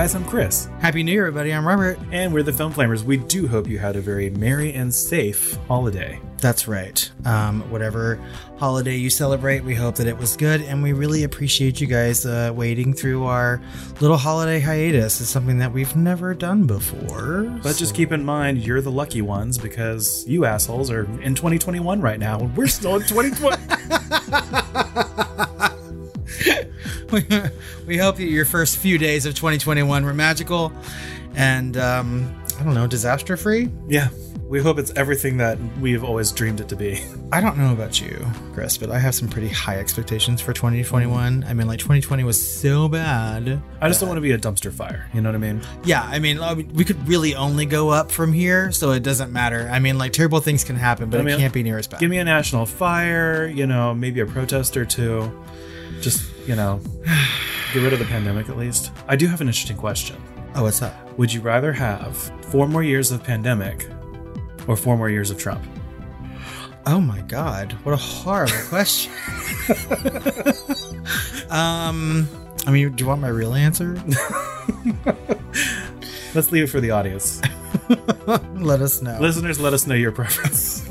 Guys, 0.00 0.14
I'm 0.14 0.24
Chris, 0.24 0.66
Happy 0.80 1.02
New 1.02 1.12
Year, 1.12 1.26
everybody. 1.26 1.52
I'm 1.52 1.68
Robert. 1.68 1.98
and 2.10 2.32
we're 2.32 2.42
the 2.42 2.54
Film 2.54 2.72
Flamers. 2.72 3.02
We 3.02 3.18
do 3.18 3.46
hope 3.46 3.68
you 3.68 3.78
had 3.78 3.96
a 3.96 4.00
very 4.00 4.30
merry 4.30 4.72
and 4.72 4.94
safe 4.94 5.58
holiday. 5.68 6.18
That's 6.38 6.66
right. 6.66 7.10
Um, 7.26 7.60
whatever 7.70 8.18
holiday 8.56 8.96
you 8.96 9.10
celebrate, 9.10 9.62
we 9.62 9.74
hope 9.74 9.96
that 9.96 10.06
it 10.06 10.16
was 10.16 10.38
good, 10.38 10.62
and 10.62 10.82
we 10.82 10.94
really 10.94 11.24
appreciate 11.24 11.82
you 11.82 11.86
guys 11.86 12.24
uh, 12.24 12.50
waiting 12.56 12.94
through 12.94 13.26
our 13.26 13.60
little 14.00 14.16
holiday 14.16 14.58
hiatus. 14.58 15.20
It's 15.20 15.28
something 15.28 15.58
that 15.58 15.70
we've 15.70 15.94
never 15.94 16.32
done 16.32 16.66
before. 16.66 17.42
But 17.62 17.76
just 17.76 17.94
keep 17.94 18.10
in 18.10 18.24
mind, 18.24 18.66
you're 18.66 18.80
the 18.80 18.90
lucky 18.90 19.20
ones 19.20 19.58
because 19.58 20.26
you 20.26 20.46
assholes 20.46 20.90
are 20.90 21.02
in 21.20 21.34
2021 21.34 22.00
right 22.00 22.18
now. 22.18 22.50
We're 22.56 22.68
still 22.68 22.96
in 22.96 23.02
2020. 23.02 23.62
we, 27.10 27.24
we 27.86 27.96
hope 27.98 28.16
that 28.16 28.24
your 28.24 28.44
first 28.44 28.78
few 28.78 28.98
days 28.98 29.26
of 29.26 29.34
2021 29.34 30.04
were 30.04 30.14
magical 30.14 30.72
and, 31.34 31.76
um, 31.76 32.34
I 32.58 32.64
don't 32.64 32.74
know, 32.74 32.86
disaster 32.86 33.36
free. 33.36 33.70
yeah, 33.88 34.08
we 34.48 34.60
hope 34.60 34.78
it's 34.80 34.92
everything 34.96 35.36
that 35.36 35.56
we've 35.80 36.02
always 36.02 36.32
dreamed 36.32 36.60
it 36.60 36.68
to 36.70 36.76
be. 36.76 37.00
I 37.30 37.40
don't 37.40 37.56
know 37.56 37.72
about 37.72 38.00
you, 38.00 38.26
Chris, 38.52 38.76
but 38.76 38.90
I 38.90 38.98
have 38.98 39.14
some 39.14 39.28
pretty 39.28 39.48
high 39.48 39.78
expectations 39.78 40.40
for 40.40 40.52
2021. 40.52 41.44
I 41.44 41.54
mean, 41.54 41.68
like 41.68 41.78
2020 41.78 42.24
was 42.24 42.60
so 42.60 42.88
bad. 42.88 43.62
I 43.80 43.88
just 43.88 44.00
don't 44.00 44.08
want 44.08 44.16
to 44.18 44.22
be 44.22 44.32
a 44.32 44.38
dumpster 44.38 44.72
fire. 44.72 45.08
You 45.14 45.20
know 45.20 45.28
what 45.28 45.36
I 45.36 45.38
mean? 45.38 45.62
Yeah, 45.84 46.02
I 46.02 46.18
mean, 46.18 46.40
I 46.40 46.54
mean, 46.54 46.68
we 46.74 46.84
could 46.84 47.06
really 47.06 47.36
only 47.36 47.64
go 47.64 47.90
up 47.90 48.10
from 48.10 48.32
here, 48.32 48.72
so 48.72 48.90
it 48.90 49.04
doesn't 49.04 49.32
matter. 49.32 49.70
I 49.72 49.78
mean, 49.78 49.98
like 49.98 50.12
terrible 50.12 50.40
things 50.40 50.64
can 50.64 50.74
happen, 50.74 51.10
but 51.10 51.20
I 51.20 51.22
mean, 51.22 51.36
it 51.36 51.38
can't 51.38 51.54
be 51.54 51.62
near 51.62 51.78
as 51.78 51.86
bad. 51.86 52.00
Give 52.00 52.10
me 52.10 52.18
a 52.18 52.24
national 52.24 52.66
fire, 52.66 53.46
you 53.46 53.68
know, 53.68 53.94
maybe 53.94 54.18
a 54.18 54.26
protest 54.26 54.76
or 54.76 54.84
two. 54.84 55.30
Just, 56.00 56.29
you 56.46 56.56
know, 56.56 56.80
get 57.72 57.82
rid 57.82 57.92
of 57.92 57.98
the 57.98 58.06
pandemic 58.06 58.48
at 58.48 58.56
least. 58.56 58.92
I 59.08 59.16
do 59.16 59.26
have 59.26 59.40
an 59.40 59.48
interesting 59.48 59.76
question. 59.76 60.16
oh, 60.54 60.64
what's 60.64 60.80
that? 60.80 61.18
Would 61.18 61.32
you 61.32 61.40
rather 61.40 61.72
have 61.72 62.16
four 62.46 62.66
more 62.66 62.82
years 62.82 63.10
of 63.10 63.22
pandemic 63.22 63.88
or 64.66 64.76
four 64.76 64.96
more 64.96 65.10
years 65.10 65.30
of 65.30 65.38
Trump? 65.38 65.62
Oh 66.86 67.00
my 67.00 67.20
God, 67.22 67.72
what 67.84 67.92
a 67.92 67.96
horrible 67.96 68.54
question. 68.68 69.12
um, 71.50 72.28
I 72.66 72.70
mean, 72.70 72.92
do 72.92 73.04
you 73.04 73.08
want 73.08 73.20
my 73.20 73.28
real 73.28 73.54
answer? 73.54 73.94
Let's 76.34 76.52
leave 76.52 76.64
it 76.64 76.68
for 76.68 76.80
the 76.80 76.92
audience. 76.92 77.42
Let 78.54 78.80
us 78.80 79.02
know. 79.02 79.18
Listeners, 79.20 79.60
let 79.60 79.72
us 79.72 79.86
know 79.86 79.96
your 79.96 80.12
preference. 80.12 80.88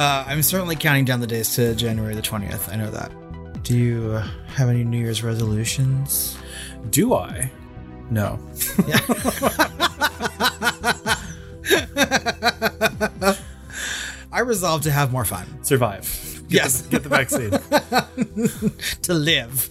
Uh, 0.00 0.24
I'm 0.26 0.42
certainly 0.42 0.76
counting 0.76 1.04
down 1.04 1.20
the 1.20 1.26
days 1.26 1.54
to 1.56 1.74
January 1.74 2.14
the 2.14 2.22
20th. 2.22 2.72
I 2.72 2.76
know 2.76 2.90
that. 2.90 3.12
Do 3.70 3.78
you 3.78 4.14
uh, 4.14 4.26
have 4.56 4.68
any 4.68 4.82
New 4.82 4.98
Year's 4.98 5.22
resolutions? 5.22 6.36
Do 6.90 7.14
I? 7.14 7.52
No. 8.10 8.40
I 14.32 14.40
resolve 14.40 14.82
to 14.82 14.90
have 14.90 15.12
more 15.12 15.24
fun, 15.24 15.46
Survive. 15.62 16.42
Get 16.48 16.52
Yes. 16.52 16.80
The, 16.80 16.88
get 16.88 17.04
the 17.04 17.08
vaccine. 17.10 17.50
to 19.02 19.14
live. 19.14 19.68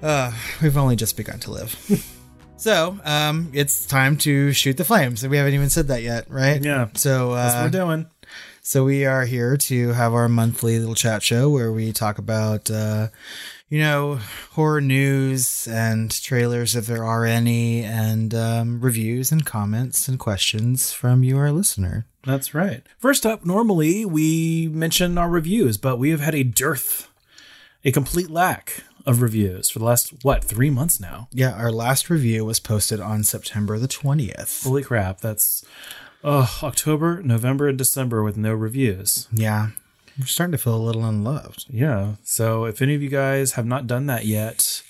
Uh, 0.00 0.30
we've 0.62 0.76
only 0.76 0.94
just 0.94 1.16
begun 1.16 1.40
to 1.40 1.50
live. 1.50 1.74
so, 2.56 2.96
um, 3.04 3.50
it's 3.52 3.84
time 3.86 4.16
to 4.18 4.52
shoot 4.52 4.76
the 4.76 4.84
flames. 4.84 5.26
We 5.26 5.38
haven't 5.38 5.54
even 5.54 5.70
said 5.70 5.88
that 5.88 6.04
yet, 6.04 6.30
right? 6.30 6.64
Yeah. 6.64 6.86
So, 6.94 7.34
That's 7.34 7.54
what 7.54 7.60
uh, 7.60 7.64
we're 7.64 7.70
doing. 7.70 8.06
So 8.68 8.82
we 8.82 9.06
are 9.06 9.26
here 9.26 9.56
to 9.56 9.92
have 9.92 10.12
our 10.12 10.28
monthly 10.28 10.80
little 10.80 10.96
chat 10.96 11.22
show 11.22 11.48
where 11.48 11.70
we 11.70 11.92
talk 11.92 12.18
about, 12.18 12.68
uh, 12.68 13.10
you 13.68 13.78
know, 13.78 14.18
horror 14.54 14.80
news 14.80 15.68
and 15.68 16.10
trailers 16.10 16.74
if 16.74 16.84
there 16.84 17.04
are 17.04 17.24
any, 17.24 17.84
and 17.84 18.34
um, 18.34 18.80
reviews 18.80 19.30
and 19.30 19.46
comments 19.46 20.08
and 20.08 20.18
questions 20.18 20.92
from 20.92 21.22
you, 21.22 21.38
our 21.38 21.52
listener. 21.52 22.06
That's 22.24 22.54
right. 22.54 22.82
First 22.98 23.24
up, 23.24 23.46
normally 23.46 24.04
we 24.04 24.66
mention 24.72 25.16
our 25.16 25.30
reviews, 25.30 25.76
but 25.76 26.00
we 26.00 26.10
have 26.10 26.20
had 26.20 26.34
a 26.34 26.42
dearth, 26.42 27.08
a 27.84 27.92
complete 27.92 28.30
lack 28.30 28.82
of 29.06 29.22
reviews 29.22 29.70
for 29.70 29.78
the 29.78 29.84
last, 29.84 30.12
what, 30.24 30.42
three 30.42 30.70
months 30.70 30.98
now? 30.98 31.28
Yeah, 31.30 31.52
our 31.52 31.70
last 31.70 32.10
review 32.10 32.44
was 32.44 32.58
posted 32.58 32.98
on 32.98 33.22
September 33.22 33.78
the 33.78 33.86
twentieth. 33.86 34.64
Holy 34.64 34.82
crap. 34.82 35.20
That's 35.20 35.64
oh, 36.24 36.58
October, 36.62 37.22
November, 37.22 37.68
and 37.68 37.78
December 37.78 38.22
with 38.22 38.36
no 38.36 38.54
reviews. 38.54 39.28
Yeah, 39.32 39.70
we're 40.18 40.26
starting 40.26 40.52
to 40.52 40.58
feel 40.58 40.76
a 40.76 40.78
little 40.78 41.04
unloved. 41.04 41.66
Yeah. 41.68 42.14
So 42.22 42.64
if 42.64 42.80
any 42.80 42.94
of 42.94 43.02
you 43.02 43.10
guys 43.10 43.52
have 43.52 43.66
not 43.66 43.86
done 43.86 44.06
that 44.06 44.24
yet, 44.24 44.82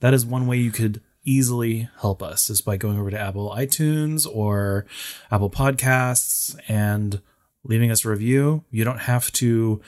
that 0.00 0.14
is 0.14 0.24
one 0.24 0.46
way 0.46 0.56
you 0.56 0.70
could 0.70 1.02
easily 1.24 1.88
help 2.00 2.22
us 2.22 2.48
is 2.48 2.60
by 2.60 2.76
going 2.76 2.98
over 2.98 3.10
to 3.10 3.18
Apple 3.18 3.50
iTunes 3.50 4.26
or 4.26 4.86
Apple 5.30 5.50
Podcasts 5.50 6.58
and 6.66 7.20
leaving 7.62 7.90
us 7.90 8.04
a 8.04 8.08
review. 8.08 8.64
You 8.70 8.84
don't 8.84 9.00
have 9.00 9.30
to 9.32 9.82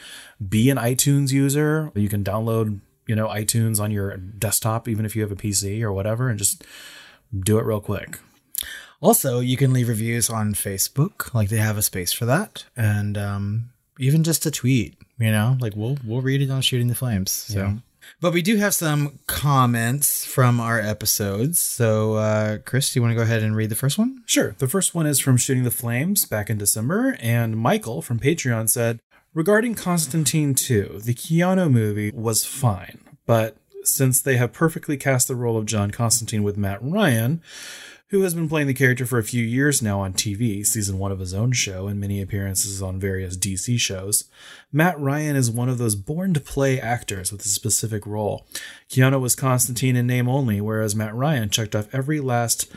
be 0.46 0.68
an 0.68 0.76
iTunes 0.76 1.32
user. 1.32 1.90
You 1.94 2.08
can 2.08 2.22
download, 2.22 2.80
you 3.06 3.16
know, 3.16 3.28
iTunes 3.28 3.80
on 3.80 3.90
your 3.90 4.16
desktop 4.16 4.88
even 4.88 5.06
if 5.06 5.16
you 5.16 5.22
have 5.22 5.32
a 5.32 5.36
PC 5.36 5.82
or 5.82 5.92
whatever 5.92 6.28
and 6.28 6.38
just 6.38 6.64
do 7.34 7.58
it 7.58 7.64
real 7.64 7.80
quick. 7.80 8.18
Also, 9.02 9.40
you 9.40 9.56
can 9.56 9.72
leave 9.72 9.88
reviews 9.88 10.30
on 10.30 10.54
Facebook, 10.54 11.34
like 11.34 11.48
they 11.50 11.56
have 11.58 11.76
a 11.76 11.82
space 11.82 12.12
for 12.12 12.24
that, 12.24 12.64
and 12.76 13.18
um, 13.18 13.70
even 13.98 14.22
just 14.22 14.46
a 14.46 14.50
tweet. 14.50 14.94
You 15.18 15.30
know, 15.30 15.56
like 15.60 15.74
we'll 15.76 15.98
we'll 16.06 16.22
read 16.22 16.40
it 16.40 16.50
on 16.50 16.62
Shooting 16.62 16.88
the 16.88 16.94
Flames. 16.94 17.30
So, 17.30 17.58
Yeah. 17.58 17.74
but 18.20 18.32
we 18.32 18.42
do 18.42 18.56
have 18.56 18.74
some 18.74 19.18
comments 19.26 20.24
from 20.24 20.58
our 20.60 20.80
episodes. 20.80 21.58
So, 21.58 22.14
uh, 22.14 22.58
Chris, 22.58 22.92
do 22.92 22.98
you 22.98 23.02
want 23.02 23.12
to 23.12 23.16
go 23.16 23.22
ahead 23.22 23.42
and 23.42 23.54
read 23.54 23.70
the 23.70 23.76
first 23.76 23.98
one? 23.98 24.22
Sure. 24.26 24.54
The 24.58 24.68
first 24.68 24.94
one 24.94 25.06
is 25.06 25.18
from 25.20 25.36
Shooting 25.36 25.64
the 25.64 25.70
Flames 25.70 26.24
back 26.24 26.48
in 26.48 26.58
December, 26.58 27.16
and 27.20 27.56
Michael 27.56 28.02
from 28.02 28.18
Patreon 28.20 28.68
said, 28.70 29.00
Regarding 29.34 29.74
Constantine 29.74 30.54
2, 30.54 31.00
the 31.04 31.14
Keanu 31.14 31.70
movie 31.70 32.10
was 32.12 32.44
fine, 32.44 32.98
but 33.26 33.56
since 33.84 34.20
they 34.20 34.36
have 34.36 34.52
perfectly 34.52 34.96
cast 34.96 35.26
the 35.26 35.34
role 35.34 35.56
of 35.56 35.66
John 35.66 35.90
Constantine 35.90 36.42
with 36.42 36.56
Matt 36.56 36.78
Ryan, 36.82 37.40
who 38.12 38.20
has 38.20 38.34
been 38.34 38.48
playing 38.48 38.66
the 38.66 38.74
character 38.74 39.06
for 39.06 39.18
a 39.18 39.24
few 39.24 39.42
years 39.42 39.80
now 39.80 40.00
on 40.00 40.12
TV, 40.12 40.64
season 40.66 40.98
one 40.98 41.10
of 41.10 41.18
his 41.18 41.32
own 41.32 41.50
show, 41.50 41.88
and 41.88 41.98
many 41.98 42.20
appearances 42.20 42.82
on 42.82 43.00
various 43.00 43.38
DC 43.38 43.80
shows. 43.80 44.24
Matt 44.70 45.00
Ryan 45.00 45.34
is 45.34 45.50
one 45.50 45.70
of 45.70 45.78
those 45.78 45.94
born 45.94 46.34
to 46.34 46.40
play 46.40 46.78
actors 46.78 47.32
with 47.32 47.40
a 47.40 47.48
specific 47.48 48.06
role. 48.06 48.46
Keanu 48.90 49.18
was 49.18 49.34
Constantine 49.34 49.96
in 49.96 50.06
name 50.06 50.28
only, 50.28 50.60
whereas 50.60 50.94
Matt 50.94 51.14
Ryan 51.14 51.48
checked 51.48 51.74
off 51.74 51.88
every 51.90 52.20
last 52.20 52.70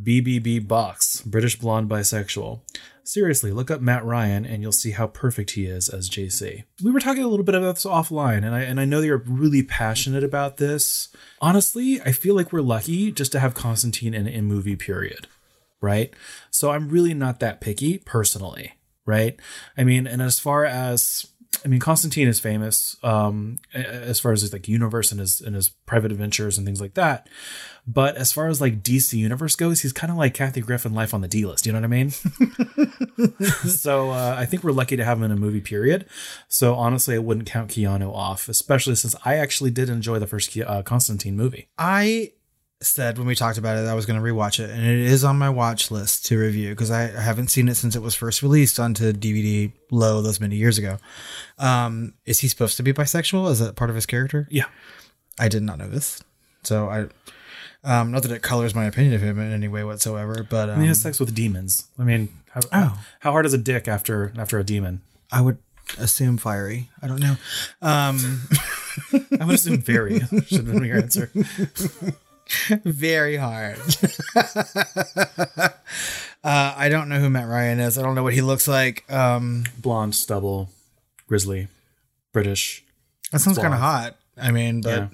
BBB 0.00 0.66
box 0.66 1.20
British 1.22 1.58
blonde 1.58 1.88
bisexual. 1.88 2.60
Seriously, 3.04 3.50
look 3.50 3.70
up 3.70 3.80
Matt 3.80 4.04
Ryan 4.04 4.44
and 4.44 4.62
you'll 4.62 4.70
see 4.70 4.92
how 4.92 5.08
perfect 5.08 5.52
he 5.52 5.66
is 5.66 5.88
as 5.88 6.08
JC. 6.08 6.64
We 6.82 6.92
were 6.92 7.00
talking 7.00 7.24
a 7.24 7.28
little 7.28 7.44
bit 7.44 7.56
about 7.56 7.74
this 7.74 7.84
offline, 7.84 8.44
and 8.44 8.54
I 8.54 8.60
and 8.60 8.78
I 8.78 8.84
know 8.84 9.00
you're 9.00 9.24
really 9.26 9.62
passionate 9.62 10.22
about 10.22 10.58
this. 10.58 11.08
Honestly, 11.40 12.00
I 12.02 12.12
feel 12.12 12.36
like 12.36 12.52
we're 12.52 12.60
lucky 12.60 13.10
just 13.10 13.32
to 13.32 13.40
have 13.40 13.54
Constantine 13.54 14.14
in 14.14 14.28
a 14.28 14.40
movie 14.40 14.76
period, 14.76 15.26
right? 15.80 16.14
So 16.50 16.70
I'm 16.70 16.88
really 16.88 17.14
not 17.14 17.40
that 17.40 17.60
picky 17.60 17.98
personally, 17.98 18.74
right? 19.04 19.38
I 19.76 19.82
mean, 19.82 20.06
and 20.06 20.22
as 20.22 20.38
far 20.38 20.64
as 20.64 21.26
I 21.64 21.68
mean, 21.68 21.80
Constantine 21.80 22.28
is 22.28 22.40
famous 22.40 22.96
um, 23.02 23.58
as 23.74 24.20
far 24.20 24.32
as 24.32 24.42
his 24.42 24.52
like 24.52 24.68
universe 24.68 25.10
and 25.12 25.20
his 25.20 25.40
and 25.40 25.54
his 25.54 25.68
private 25.68 26.10
adventures 26.10 26.58
and 26.58 26.66
things 26.66 26.80
like 26.80 26.94
that. 26.94 27.28
But 27.86 28.16
as 28.16 28.32
far 28.32 28.48
as 28.48 28.60
like 28.60 28.82
DC 28.82 29.14
universe 29.14 29.56
goes, 29.56 29.80
he's 29.80 29.92
kind 29.92 30.10
of 30.10 30.16
like 30.16 30.34
Kathy 30.34 30.60
Griffin 30.60 30.94
life 30.94 31.14
on 31.14 31.20
the 31.20 31.28
D 31.28 31.44
list. 31.44 31.66
You 31.66 31.72
know 31.72 31.78
what 31.78 31.84
I 31.84 31.88
mean? 31.88 32.10
so 33.68 34.10
uh, 34.10 34.36
I 34.38 34.44
think 34.46 34.62
we're 34.62 34.72
lucky 34.72 34.96
to 34.96 35.04
have 35.04 35.18
him 35.18 35.24
in 35.24 35.32
a 35.32 35.36
movie. 35.36 35.60
Period. 35.60 36.06
So 36.48 36.74
honestly, 36.74 37.14
I 37.14 37.18
wouldn't 37.18 37.46
count 37.46 37.70
Keanu 37.70 38.12
off, 38.14 38.48
especially 38.48 38.94
since 38.94 39.14
I 39.24 39.34
actually 39.36 39.70
did 39.70 39.88
enjoy 39.88 40.18
the 40.18 40.26
first 40.26 40.56
uh, 40.56 40.82
Constantine 40.82 41.36
movie. 41.36 41.68
I 41.78 42.32
said 42.86 43.18
when 43.18 43.26
we 43.26 43.34
talked 43.34 43.58
about 43.58 43.76
it, 43.76 43.86
I 43.88 43.94
was 43.94 44.06
going 44.06 44.20
to 44.22 44.24
rewatch 44.26 44.58
it, 44.62 44.70
and 44.70 44.84
it 44.84 44.98
is 44.98 45.24
on 45.24 45.38
my 45.38 45.48
watch 45.50 45.90
list 45.90 46.26
to 46.26 46.38
review 46.38 46.70
because 46.70 46.90
I 46.90 47.02
haven't 47.02 47.48
seen 47.48 47.68
it 47.68 47.74
since 47.76 47.94
it 47.96 48.02
was 48.02 48.14
first 48.14 48.42
released 48.42 48.78
onto 48.80 49.12
DVD 49.12 49.72
lo 49.90 50.22
those 50.22 50.40
many 50.40 50.56
years 50.56 50.78
ago. 50.78 50.98
Um, 51.58 52.14
is 52.26 52.40
he 52.40 52.48
supposed 52.48 52.76
to 52.78 52.82
be 52.82 52.92
bisexual? 52.92 53.50
Is 53.50 53.58
that 53.58 53.76
part 53.76 53.90
of 53.90 53.96
his 53.96 54.06
character? 54.06 54.46
Yeah. 54.50 54.66
I 55.38 55.48
did 55.48 55.62
not 55.62 55.78
know 55.78 55.88
this, 55.88 56.22
so 56.62 56.88
I. 56.88 57.06
Um, 57.84 58.12
not 58.12 58.22
that 58.22 58.30
it 58.30 58.42
colors 58.42 58.76
my 58.76 58.84
opinion 58.84 59.12
of 59.14 59.22
him 59.22 59.40
in 59.40 59.50
any 59.50 59.66
way 59.66 59.82
whatsoever, 59.82 60.46
but 60.48 60.70
um, 60.70 60.80
He 60.80 60.86
has 60.86 61.00
sex 61.00 61.18
with 61.18 61.34
demons. 61.34 61.88
I 61.98 62.04
mean, 62.04 62.28
how, 62.50 62.60
Oh. 62.72 63.04
how 63.18 63.32
hard 63.32 63.44
is 63.44 63.54
a 63.54 63.58
dick 63.58 63.88
after 63.88 64.32
after 64.38 64.56
a 64.60 64.62
demon? 64.64 65.00
I 65.32 65.40
would 65.40 65.58
assume 65.98 66.36
fiery. 66.36 66.90
I 67.02 67.08
don't 67.08 67.18
know. 67.20 67.36
Um, 67.80 68.42
I 69.40 69.44
would 69.44 69.56
assume 69.56 69.78
very 69.78 70.20
should 70.46 70.66
have 70.66 70.66
been 70.66 70.84
your 70.84 70.98
answer. 70.98 71.30
very 72.84 73.36
hard. 73.36 73.78
uh, 74.36 75.72
I 76.44 76.88
don't 76.88 77.08
know 77.08 77.18
who 77.18 77.30
Matt 77.30 77.48
Ryan 77.48 77.80
is. 77.80 77.98
I 77.98 78.02
don't 78.02 78.14
know 78.14 78.22
what 78.22 78.34
he 78.34 78.42
looks 78.42 78.68
like. 78.68 79.10
Um, 79.12 79.64
Blonde, 79.78 80.14
stubble, 80.14 80.70
grizzly, 81.26 81.68
British. 82.32 82.84
that 83.30 83.40
sounds 83.40 83.58
kind 83.58 83.74
of 83.74 83.80
hot. 83.80 84.16
I 84.36 84.50
mean, 84.50 84.80
but 84.80 84.90
Yeah. 84.90 85.08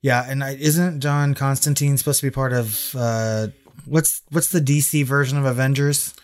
Yeah, 0.00 0.24
and 0.28 0.44
I, 0.44 0.54
isn't 0.54 1.00
John 1.00 1.34
Constantine 1.34 1.96
supposed 1.96 2.20
to 2.20 2.26
be 2.26 2.30
part 2.30 2.52
of 2.52 2.94
uh, 2.96 3.48
what's 3.84 4.22
what's 4.30 4.50
the 4.50 4.60
DC 4.60 5.04
version 5.04 5.38
of 5.38 5.44
Avengers? 5.44 6.14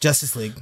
Justice 0.00 0.34
League. 0.34 0.54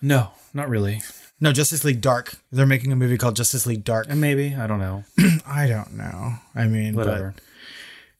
No, 0.00 0.30
not 0.54 0.68
really. 0.70 1.02
No, 1.40 1.52
Justice 1.52 1.84
League 1.84 2.00
Dark. 2.00 2.36
They're 2.50 2.64
making 2.64 2.92
a 2.92 2.96
movie 2.96 3.18
called 3.18 3.36
Justice 3.36 3.66
League 3.66 3.84
Dark. 3.84 4.06
And 4.08 4.20
maybe 4.20 4.54
I 4.54 4.66
don't 4.66 4.78
know. 4.78 5.04
I 5.46 5.66
don't 5.66 5.94
know. 5.94 6.34
I 6.54 6.66
mean, 6.66 6.94
Whatever. 6.94 7.34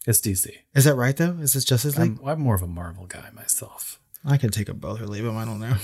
It's 0.06 0.20
DC. 0.20 0.50
Is 0.74 0.84
that 0.84 0.94
right 0.94 1.16
though? 1.16 1.38
Is 1.40 1.54
this 1.54 1.64
Justice 1.64 1.96
League? 1.96 2.18
I'm, 2.22 2.28
I'm 2.28 2.40
more 2.40 2.54
of 2.54 2.62
a 2.62 2.66
Marvel 2.66 3.06
guy 3.06 3.30
myself. 3.34 3.98
I 4.24 4.36
could 4.36 4.52
take 4.52 4.66
them 4.66 4.78
both 4.78 5.00
or 5.00 5.06
leave 5.06 5.24
them. 5.24 5.36
I 5.36 5.44
don't 5.44 5.60
know. 5.60 5.76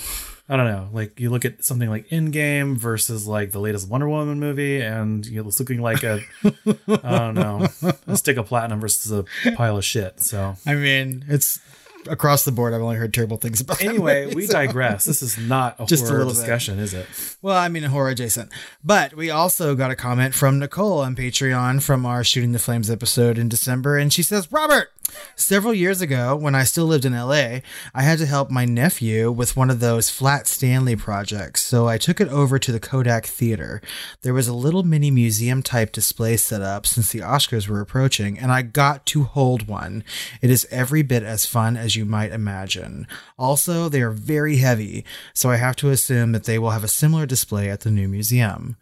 I 0.48 0.56
don't 0.56 0.66
know. 0.66 0.88
Like 0.92 1.20
you 1.20 1.30
look 1.30 1.44
at 1.44 1.64
something 1.64 1.88
like 1.88 2.08
Endgame 2.08 2.76
versus 2.76 3.26
like 3.26 3.52
the 3.52 3.60
latest 3.60 3.88
Wonder 3.88 4.08
Woman 4.08 4.40
movie, 4.40 4.80
and 4.80 5.24
you 5.24 5.40
know, 5.40 5.48
it's 5.48 5.60
looking 5.60 5.80
like 5.80 6.02
a 6.02 6.20
I 6.44 7.18
don't 7.18 7.34
know 7.34 7.68
a 8.06 8.16
stick 8.16 8.36
of 8.36 8.46
platinum 8.46 8.80
versus 8.80 9.12
a 9.12 9.52
pile 9.52 9.76
of 9.76 9.84
shit. 9.84 10.20
So 10.20 10.56
I 10.66 10.74
mean, 10.74 11.24
it's 11.28 11.60
across 12.08 12.44
the 12.44 12.52
board. 12.52 12.72
I've 12.74 12.82
only 12.82 12.96
heard 12.96 13.12
terrible 13.12 13.36
things 13.36 13.60
about. 13.60 13.78
that 13.78 13.86
anyway, 13.86 14.24
movie, 14.24 14.36
we 14.36 14.46
so- 14.46 14.52
digress. 14.54 15.04
This 15.04 15.22
is 15.22 15.36
not 15.38 15.76
a 15.78 15.86
Just 15.86 16.04
a 16.04 16.06
horror 16.08 16.18
little 16.18 16.32
bit. 16.32 16.38
discussion, 16.40 16.78
is 16.78 16.94
it? 16.94 17.06
Well, 17.42 17.56
I 17.56 17.68
mean, 17.68 17.82
horror 17.84 18.10
adjacent. 18.10 18.50
But 18.84 19.14
we 19.14 19.30
also 19.30 19.74
got 19.74 19.90
a 19.90 19.96
comment 19.96 20.34
from 20.34 20.58
Nicole 20.58 21.00
on 21.00 21.14
Patreon 21.16 21.82
from 21.82 22.06
our 22.06 22.24
Shooting 22.24 22.52
the 22.52 22.58
Flames 22.58 22.90
episode 22.90 23.38
in 23.38 23.48
December. 23.48 23.96
And 23.98 24.12
she 24.12 24.22
says, 24.22 24.50
Robert, 24.52 24.90
several 25.36 25.74
years 25.74 26.00
ago, 26.00 26.36
when 26.36 26.54
I 26.54 26.64
still 26.64 26.86
lived 26.86 27.04
in 27.04 27.12
LA, 27.12 27.60
I 27.94 28.02
had 28.02 28.18
to 28.18 28.26
help 28.26 28.50
my 28.50 28.64
nephew 28.64 29.30
with 29.30 29.56
one 29.56 29.70
of 29.70 29.80
those 29.80 30.10
flat 30.10 30.46
Stanley 30.46 30.96
projects. 30.96 31.62
So 31.62 31.88
I 31.88 31.98
took 31.98 32.20
it 32.20 32.28
over 32.28 32.58
to 32.58 32.72
the 32.72 32.80
Kodak 32.80 33.26
Theater. 33.26 33.80
There 34.22 34.34
was 34.34 34.48
a 34.48 34.54
little 34.54 34.82
mini 34.82 35.10
museum 35.10 35.62
type 35.62 35.92
display 35.92 36.36
set 36.36 36.62
up 36.62 36.86
since 36.86 37.12
the 37.12 37.20
Oscars 37.20 37.68
were 37.68 37.80
approaching, 37.80 38.38
and 38.38 38.52
I 38.52 38.62
got 38.62 39.06
to 39.06 39.24
hold 39.24 39.68
one. 39.68 40.04
It 40.40 40.50
is 40.50 40.66
every 40.70 41.02
bit 41.02 41.22
as 41.22 41.46
fun 41.46 41.76
as 41.76 41.96
you 41.96 42.04
might 42.04 42.32
imagine. 42.32 43.06
Also, 43.38 43.88
they 43.88 44.02
are 44.02 44.10
very 44.10 44.56
heavy, 44.56 45.04
so 45.34 45.50
I 45.50 45.56
have 45.56 45.76
to 45.76 45.90
assume 45.90 46.32
that 46.32 46.44
they 46.44 46.58
will 46.58 46.70
have 46.70 46.84
a 46.84 46.88
similar 46.88 47.26
display 47.26 47.70
at 47.70 47.80
the 47.80 47.90
new 47.90 48.08
museum. 48.08 48.76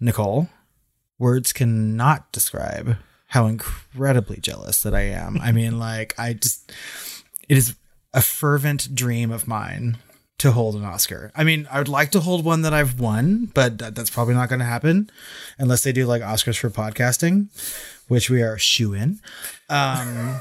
Nicole, 0.00 0.48
words 1.18 1.52
cannot 1.52 2.32
describe 2.32 2.96
how 3.32 3.46
incredibly 3.46 4.36
jealous 4.36 4.82
that 4.82 4.94
I 4.94 5.04
am. 5.04 5.38
I 5.40 5.52
mean, 5.52 5.78
like, 5.78 6.14
I 6.18 6.34
just, 6.34 6.70
it 7.48 7.56
is 7.56 7.74
a 8.12 8.20
fervent 8.20 8.94
dream 8.94 9.30
of 9.30 9.48
mine 9.48 9.96
to 10.36 10.52
hold 10.52 10.74
an 10.74 10.84
Oscar. 10.84 11.32
I 11.34 11.42
mean, 11.42 11.66
I 11.70 11.78
would 11.78 11.88
like 11.88 12.10
to 12.10 12.20
hold 12.20 12.44
one 12.44 12.60
that 12.60 12.74
I've 12.74 13.00
won, 13.00 13.50
but 13.54 13.78
that, 13.78 13.94
that's 13.94 14.10
probably 14.10 14.34
not 14.34 14.50
going 14.50 14.58
to 14.58 14.66
happen 14.66 15.08
unless 15.56 15.82
they 15.82 15.92
do 15.92 16.04
like 16.04 16.20
Oscars 16.20 16.58
for 16.58 16.68
podcasting, 16.68 17.46
which 18.06 18.28
we 18.28 18.42
are 18.42 18.58
shoo 18.58 18.92
in. 18.92 19.18
Um, 19.70 20.38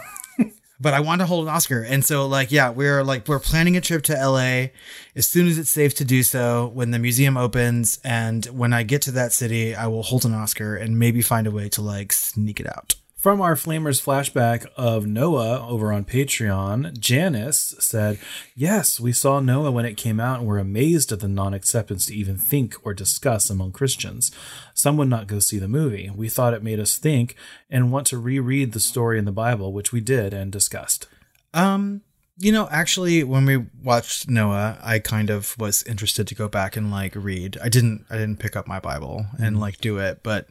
but 0.82 0.94
I 0.96 1.00
want 1.00 1.22
to 1.22 1.28
hold 1.28 1.48
an 1.48 1.54
Oscar. 1.54 1.84
And 1.84 2.04
so 2.04 2.28
like, 2.28 2.52
yeah, 2.52 2.72
we're 2.72 3.04
like, 3.04 3.28
we're 3.28 3.40
planning 3.40 3.78
a 3.78 3.82
trip 3.82 4.04
to 4.04 4.14
LA 4.14 4.70
as 5.16 5.28
soon 5.28 5.48
as 5.48 5.60
it's 5.60 5.70
safe 5.70 5.94
to 5.96 6.06
do 6.06 6.24
so 6.24 6.72
when 6.74 6.92
the 6.92 7.00
museum 7.00 7.38
opens. 7.38 8.00
And 8.04 8.46
when 8.48 8.74
I 8.74 8.84
get 8.84 9.04
to 9.04 9.12
that 9.12 9.32
city, 9.32 9.76
I 9.76 9.88
will 9.88 10.04
hold 10.04 10.26
an 10.26 10.34
Oscar 10.34 10.76
and 10.76 10.98
maybe 10.98 11.22
find 11.22 11.46
a 11.46 11.52
way 11.52 11.70
to 11.70 11.82
like 11.82 12.12
sneak 12.12 12.60
it 12.60 12.68
out. 12.68 12.96
From 13.22 13.40
our 13.40 13.54
Flamers 13.54 14.02
flashback 14.02 14.66
of 14.76 15.06
Noah 15.06 15.64
over 15.68 15.94
on 15.94 16.06
Patreon, 16.06 16.98
Janice 16.98 17.76
said, 17.78 18.18
Yes, 18.56 19.00
we 19.00 19.14
saw 19.14 19.40
Noah 19.40 19.70
when 19.70 19.86
it 19.86 19.96
came 19.96 20.20
out 20.20 20.40
and 20.40 20.48
were 20.48 20.58
amazed 20.58 21.12
at 21.12 21.20
the 21.20 21.28
non 21.28 21.54
acceptance 21.54 22.08
to 22.08 22.16
even 22.16 22.36
think 22.36 22.84
or 22.84 22.96
discuss 22.96 23.52
among 23.52 23.74
Christians. 23.74 24.32
Some 24.74 24.98
would 24.98 25.08
not 25.08 25.28
go 25.28 25.38
see 25.38 25.60
the 25.60 25.68
movie. 25.68 26.10
We 26.16 26.30
thought 26.30 26.56
it 26.56 26.64
made 26.64 26.80
us 26.80 26.98
think 26.98 27.36
and 27.70 27.92
want 27.92 28.08
to 28.08 28.18
reread 28.18 28.72
the 28.72 28.80
story 28.80 29.20
in 29.20 29.26
the 29.26 29.32
Bible, 29.32 29.72
which 29.72 29.92
we 29.92 30.02
did 30.02 30.34
and 30.34 30.52
discussed. 30.52 31.08
Um, 31.54 32.02
you 32.42 32.52
know, 32.52 32.68
actually, 32.72 33.24
when 33.24 33.46
we 33.46 33.58
watched 33.84 34.28
Noah, 34.28 34.80
I 34.82 34.98
kind 34.98 35.30
of 35.30 35.56
was 35.60 35.84
interested 35.84 36.28
to 36.28 36.34
go 36.34 36.48
back 36.48 36.76
and 36.76 36.90
like 36.90 37.14
read. 37.16 37.56
I 37.64 37.70
didn't, 37.70 38.04
I 38.10 38.18
didn't 38.18 38.38
pick 38.40 38.56
up 38.56 38.68
my 38.68 38.80
Bible 38.80 39.28
and 39.38 39.54
mm-hmm. 39.54 39.60
like 39.60 39.80
do 39.80 40.00
it, 40.00 40.22
but 40.24 40.48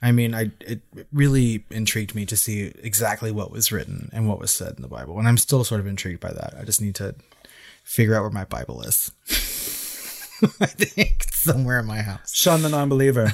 I 0.00 0.12
mean, 0.12 0.36
I 0.36 0.52
it 0.60 0.82
really 1.12 1.64
intrigued 1.68 2.14
me 2.14 2.26
to 2.26 2.36
see 2.36 2.72
exactly 2.80 3.32
what 3.32 3.50
was 3.50 3.72
written 3.72 4.08
and 4.12 4.28
what 4.28 4.38
was 4.38 4.52
said 4.52 4.74
in 4.76 4.82
the 4.82 4.88
Bible, 4.88 5.18
and 5.18 5.26
I'm 5.26 5.36
still 5.36 5.64
sort 5.64 5.80
of 5.80 5.88
intrigued 5.88 6.20
by 6.20 6.32
that. 6.32 6.54
I 6.56 6.62
just 6.62 6.80
need 6.80 6.94
to 6.96 7.16
figure 7.82 8.14
out 8.14 8.22
where 8.22 8.30
my 8.30 8.44
Bible 8.44 8.82
is. 8.82 9.10
I 10.60 10.66
think 10.66 11.24
somewhere 11.24 11.80
in 11.80 11.86
my 11.86 12.02
house. 12.02 12.32
Sean 12.32 12.62
the 12.62 12.68
non 12.68 12.88
believer. 12.88 13.32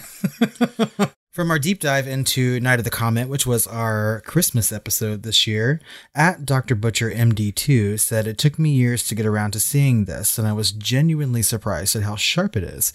From 1.38 1.52
our 1.52 1.58
deep 1.61 1.79
dive 1.79 2.08
into 2.08 2.58
Night 2.58 2.81
of 2.81 2.85
the 2.85 2.90
Comet, 2.90 3.29
which 3.29 3.46
was 3.46 3.69
our 3.69 4.23
Christmas 4.26 4.73
episode 4.73 5.23
this 5.23 5.46
year, 5.46 5.81
at 6.12 6.44
Dr. 6.44 6.75
Butcher 6.75 7.12
MD2 7.12 8.00
said 8.00 8.26
it 8.26 8.38
took 8.38 8.58
me 8.58 8.70
years 8.70 9.06
to 9.06 9.14
get 9.14 9.25
around 9.25 9.52
to 9.52 9.61
seeing 9.61 10.06
this, 10.06 10.37
and 10.37 10.49
I 10.49 10.52
was 10.52 10.73
genuinely 10.73 11.43
surprised 11.43 11.94
at 11.94 12.02
how 12.02 12.17
sharp 12.17 12.56
it 12.56 12.64
is. 12.64 12.93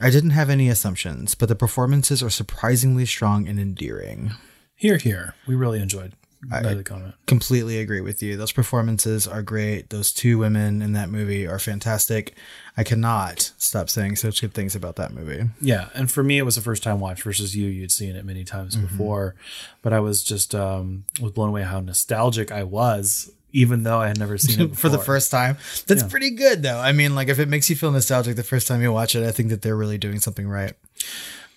I 0.00 0.08
didn't 0.08 0.30
have 0.30 0.48
any 0.48 0.68
assumptions, 0.68 1.34
but 1.34 1.48
the 1.48 1.56
performances 1.56 2.22
are 2.22 2.30
surprisingly 2.30 3.06
strong 3.06 3.48
and 3.48 3.58
endearing. 3.58 4.34
Hear, 4.76 4.96
hear. 4.96 5.34
We 5.48 5.56
really 5.56 5.80
enjoyed 5.80 6.12
The 6.48 6.82
Comet. 6.84 7.14
Completely 7.26 7.78
agree 7.78 8.00
with 8.00 8.22
you. 8.22 8.36
Those 8.36 8.52
performances 8.52 9.28
are 9.28 9.42
great. 9.42 9.90
Those 9.90 10.10
two 10.12 10.38
women 10.38 10.80
in 10.80 10.92
that 10.94 11.10
movie 11.10 11.46
are 11.46 11.58
fantastic. 11.58 12.34
I 12.76 12.82
cannot 12.84 13.52
stop 13.58 13.90
saying 13.90 14.16
such 14.16 14.40
good 14.40 14.54
things 14.54 14.74
about 14.74 14.96
that 14.96 15.12
movie. 15.12 15.50
Yeah, 15.60 15.90
and 15.94 16.10
for 16.10 16.22
me, 16.22 16.38
it 16.38 16.42
was 16.44 16.56
a 16.56 16.62
first 16.62 16.82
time 16.82 16.98
watch 16.98 17.22
versus 17.22 17.54
you. 17.54 17.66
You'd 17.68 17.92
seen 17.92 18.16
it 18.16 18.24
many 18.24 18.44
times 18.44 18.74
Mm-hmm. 18.76 18.86
before, 18.86 19.34
but 19.82 19.92
I 19.92 20.00
was 20.00 20.22
just 20.22 20.54
um, 20.54 21.04
was 21.20 21.32
blown 21.32 21.50
away 21.50 21.62
how 21.62 21.80
nostalgic 21.80 22.50
I 22.50 22.62
was, 22.62 23.30
even 23.52 23.82
though 23.82 24.00
I 24.00 24.08
had 24.08 24.18
never 24.18 24.38
seen 24.38 24.60
it 24.70 24.76
for 24.78 24.88
the 24.88 24.98
first 24.98 25.30
time. 25.30 25.58
That's 25.86 26.02
Yeah. 26.02 26.08
pretty 26.08 26.30
good 26.30 26.62
though. 26.62 26.78
I 26.78 26.92
mean, 26.92 27.14
like 27.14 27.28
if 27.28 27.38
it 27.38 27.48
makes 27.50 27.68
you 27.68 27.76
feel 27.76 27.90
nostalgic 27.92 28.36
the 28.36 28.42
first 28.44 28.66
time 28.66 28.80
you 28.80 28.92
watch 28.92 29.14
it, 29.14 29.26
I 29.26 29.32
think 29.32 29.50
that 29.50 29.60
they're 29.62 29.76
really 29.76 29.98
doing 29.98 30.20
something 30.20 30.48
right. 30.48 30.72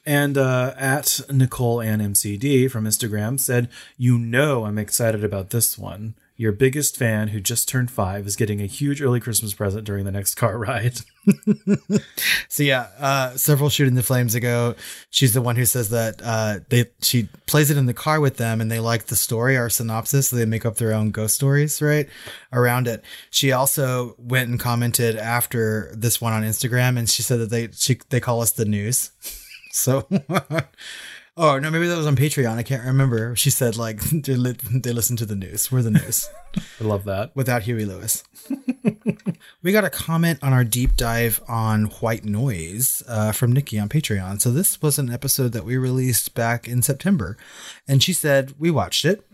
And 0.05 0.37
uh, 0.37 0.73
at 0.77 1.21
Nicole 1.31 1.79
and 1.79 2.01
MCD 2.01 2.69
from 2.69 2.85
Instagram 2.85 3.39
said, 3.39 3.69
"You 3.97 4.17
know, 4.17 4.65
I'm 4.65 4.77
excited 4.77 5.23
about 5.23 5.51
this 5.51 5.77
one. 5.77 6.15
Your 6.35 6.51
biggest 6.51 6.97
fan, 6.97 7.29
who 7.29 7.39
just 7.39 7.69
turned 7.69 7.91
five, 7.91 8.25
is 8.25 8.35
getting 8.35 8.59
a 8.59 8.65
huge 8.65 9.01
early 9.01 9.19
Christmas 9.19 9.53
present 9.53 9.85
during 9.85 10.03
the 10.03 10.11
next 10.11 10.35
car 10.35 10.57
ride." 10.57 10.99
So 12.53 12.61
yeah, 12.61 12.89
uh, 12.99 13.35
several 13.35 13.71
shooting 13.71 13.95
the 13.95 14.03
flames 14.03 14.35
ago, 14.35 14.75
she's 15.09 15.33
the 15.33 15.41
one 15.41 15.55
who 15.55 15.65
says 15.65 15.89
that 15.89 16.21
uh, 16.23 16.59
they 16.69 16.85
she 17.01 17.27
plays 17.47 17.71
it 17.71 17.77
in 17.77 17.87
the 17.87 17.93
car 17.95 18.19
with 18.19 18.37
them 18.37 18.61
and 18.61 18.71
they 18.71 18.79
like 18.79 19.05
the 19.05 19.15
story, 19.15 19.57
our 19.57 19.71
synopsis, 19.71 20.27
so 20.27 20.35
they 20.35 20.45
make 20.45 20.63
up 20.63 20.75
their 20.75 20.93
own 20.93 21.09
ghost 21.09 21.33
stories 21.33 21.81
right 21.81 22.07
around 22.51 22.87
it. 22.87 23.03
She 23.31 23.51
also 23.51 24.13
went 24.19 24.51
and 24.51 24.59
commented 24.59 25.15
after 25.15 25.91
this 25.95 26.21
one 26.21 26.31
on 26.31 26.43
Instagram, 26.43 26.95
and 26.95 27.09
she 27.09 27.23
said 27.23 27.39
that 27.39 27.49
they 27.49 27.69
she 27.71 27.99
they 28.09 28.19
call 28.19 28.41
us 28.41 28.51
the 28.51 28.65
news. 28.65 29.09
So. 29.73 30.07
Oh 31.35 31.57
no, 31.57 31.71
maybe 31.71 31.87
that 31.87 31.97
was 31.97 32.05
on 32.05 32.15
Patreon. 32.15 32.57
I 32.57 32.61
can't 32.61 32.85
remember. 32.85 33.35
She 33.35 33.49
said 33.49 33.75
like 33.75 33.99
they, 34.11 34.35
li- 34.35 34.55
they 34.71 34.93
listen 34.93 35.15
to 35.17 35.25
the 35.25 35.35
news. 35.35 35.71
We're 35.71 35.81
the 35.81 35.89
news 35.89 36.29
I 36.79 36.83
love 36.83 37.05
that. 37.05 37.35
without 37.35 37.63
Huey 37.63 37.85
Lewis. 37.85 38.23
we 39.63 39.71
got 39.71 39.83
a 39.83 39.89
comment 39.89 40.37
on 40.43 40.53
our 40.53 40.63
deep 40.63 40.95
dive 40.95 41.41
on 41.47 41.85
white 41.85 42.23
noise 42.23 43.01
uh, 43.07 43.31
from 43.31 43.51
Nikki 43.51 43.79
on 43.79 43.89
Patreon. 43.89 44.41
So 44.41 44.51
this 44.51 44.79
was 44.79 44.99
an 44.99 45.09
episode 45.11 45.53
that 45.53 45.65
we 45.65 45.75
released 45.75 46.35
back 46.35 46.67
in 46.67 46.83
September, 46.83 47.35
and 47.87 48.03
she 48.03 48.13
said 48.13 48.53
we 48.59 48.69
watched 48.69 49.03
it. 49.03 49.25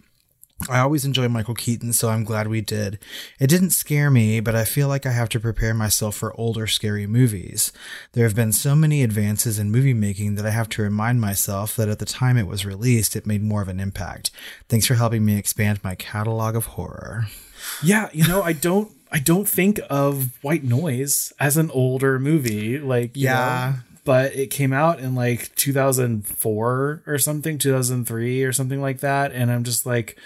I 0.68 0.80
always 0.80 1.06
enjoy 1.06 1.30
Michael 1.30 1.54
Keaton, 1.56 1.94
so 1.94 2.10
I'm 2.10 2.26
glad 2.26 2.48
we 2.48 2.60
did. 2.60 3.00
It 3.40 3.48
didn't 3.48 3.70
scare 3.70 4.12
me, 4.12 4.40
but 4.42 4.56
I 4.56 4.66
feel 4.66 4.88
like 4.90 5.06
I 5.06 5.12
have 5.12 5.30
to 5.30 5.40
prepare 5.40 5.74
myself 5.74 6.16
for 6.16 6.38
older 6.38 6.68
scary 6.68 7.08
movies. 7.08 7.72
There 8.12 8.26
have 8.26 8.36
been 8.36 8.52
so 8.52 8.76
many 8.76 9.02
advances 9.02 9.58
in 9.58 9.72
movie 9.72 9.94
making 9.94 10.36
that 10.36 10.46
I 10.46 10.50
have 10.50 10.68
to 10.70 10.82
remind 10.82 11.22
myself 11.22 11.76
that 11.78 11.88
at 11.88 12.00
the 12.00 12.06
time 12.06 12.36
it 12.38 12.46
was 12.48 12.66
released, 12.66 13.16
it 13.16 13.26
made 13.26 13.42
more 13.42 13.62
of 13.62 13.70
an 13.70 13.80
impact. 13.80 14.32
Thanks 14.68 14.86
for 14.86 14.96
helping 14.96 15.24
me 15.24 15.38
expand 15.38 15.80
my 15.84 15.96
catalog 15.96 16.56
of 16.56 16.66
horror. 16.66 17.28
Yeah, 17.82 18.10
you 18.12 18.28
know, 18.28 18.42
I 18.42 18.52
don't, 18.54 18.92
I 19.12 19.20
don't 19.20 19.48
think 19.48 19.80
of 19.90 20.38
White 20.44 20.64
Noise 20.66 21.32
as 21.40 21.56
an 21.56 21.72
older 21.72 22.20
movie. 22.20 22.80
Like, 22.80 23.16
you 23.16 23.26
Yeah. 23.26 23.76
know, 23.76 23.80
but 24.06 24.34
it 24.34 24.48
came 24.48 24.74
out 24.74 25.00
in 25.00 25.14
like 25.14 25.54
2004 25.56 27.04
or 27.06 27.18
something, 27.20 27.58
2003 27.58 28.44
or 28.44 28.52
something 28.52 28.82
like 28.82 29.00
that, 29.02 29.32
and 29.32 29.52
I'm 29.52 29.64
just 29.64 29.86
like, 29.86 30.18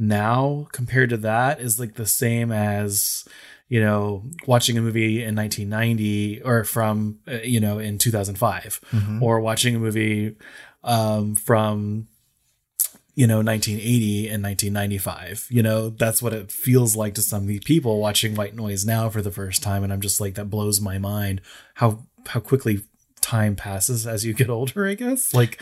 now 0.00 0.66
compared 0.72 1.10
to 1.10 1.16
that 1.18 1.60
is 1.60 1.78
like 1.78 1.94
the 1.94 2.06
same 2.06 2.50
as 2.50 3.24
you 3.68 3.80
know 3.80 4.24
watching 4.46 4.78
a 4.78 4.80
movie 4.80 5.22
in 5.22 5.36
1990 5.36 6.42
or 6.42 6.64
from 6.64 7.18
uh, 7.28 7.34
you 7.44 7.60
know 7.60 7.78
in 7.78 7.98
2005 7.98 8.80
or 9.22 9.40
watching 9.40 9.76
a 9.76 9.78
movie 9.78 10.34
um 10.82 11.34
from 11.34 12.08
you 13.14 13.26
know 13.26 13.42
1980 13.42 14.28
and 14.28 14.42
1995 14.42 15.46
you 15.50 15.62
know 15.62 15.90
that's 15.90 16.22
what 16.22 16.32
it 16.32 16.50
feels 16.50 16.96
like 16.96 17.14
to 17.14 17.20
some 17.20 17.42
of 17.42 17.48
these 17.48 17.62
people 17.64 18.00
watching 18.00 18.34
white 18.34 18.56
noise 18.56 18.86
now 18.86 19.10
for 19.10 19.20
the 19.20 19.30
first 19.30 19.62
time 19.62 19.84
and 19.84 19.92
i'm 19.92 20.00
just 20.00 20.18
like 20.18 20.34
that 20.34 20.48
blows 20.48 20.80
my 20.80 20.96
mind 20.96 21.42
how 21.74 22.02
how 22.28 22.40
quickly 22.40 22.80
time 23.20 23.54
passes 23.54 24.06
as 24.06 24.24
you 24.24 24.32
get 24.32 24.48
older 24.58 24.86
i 24.86 24.94
guess. 24.94 25.34
Like 25.34 25.60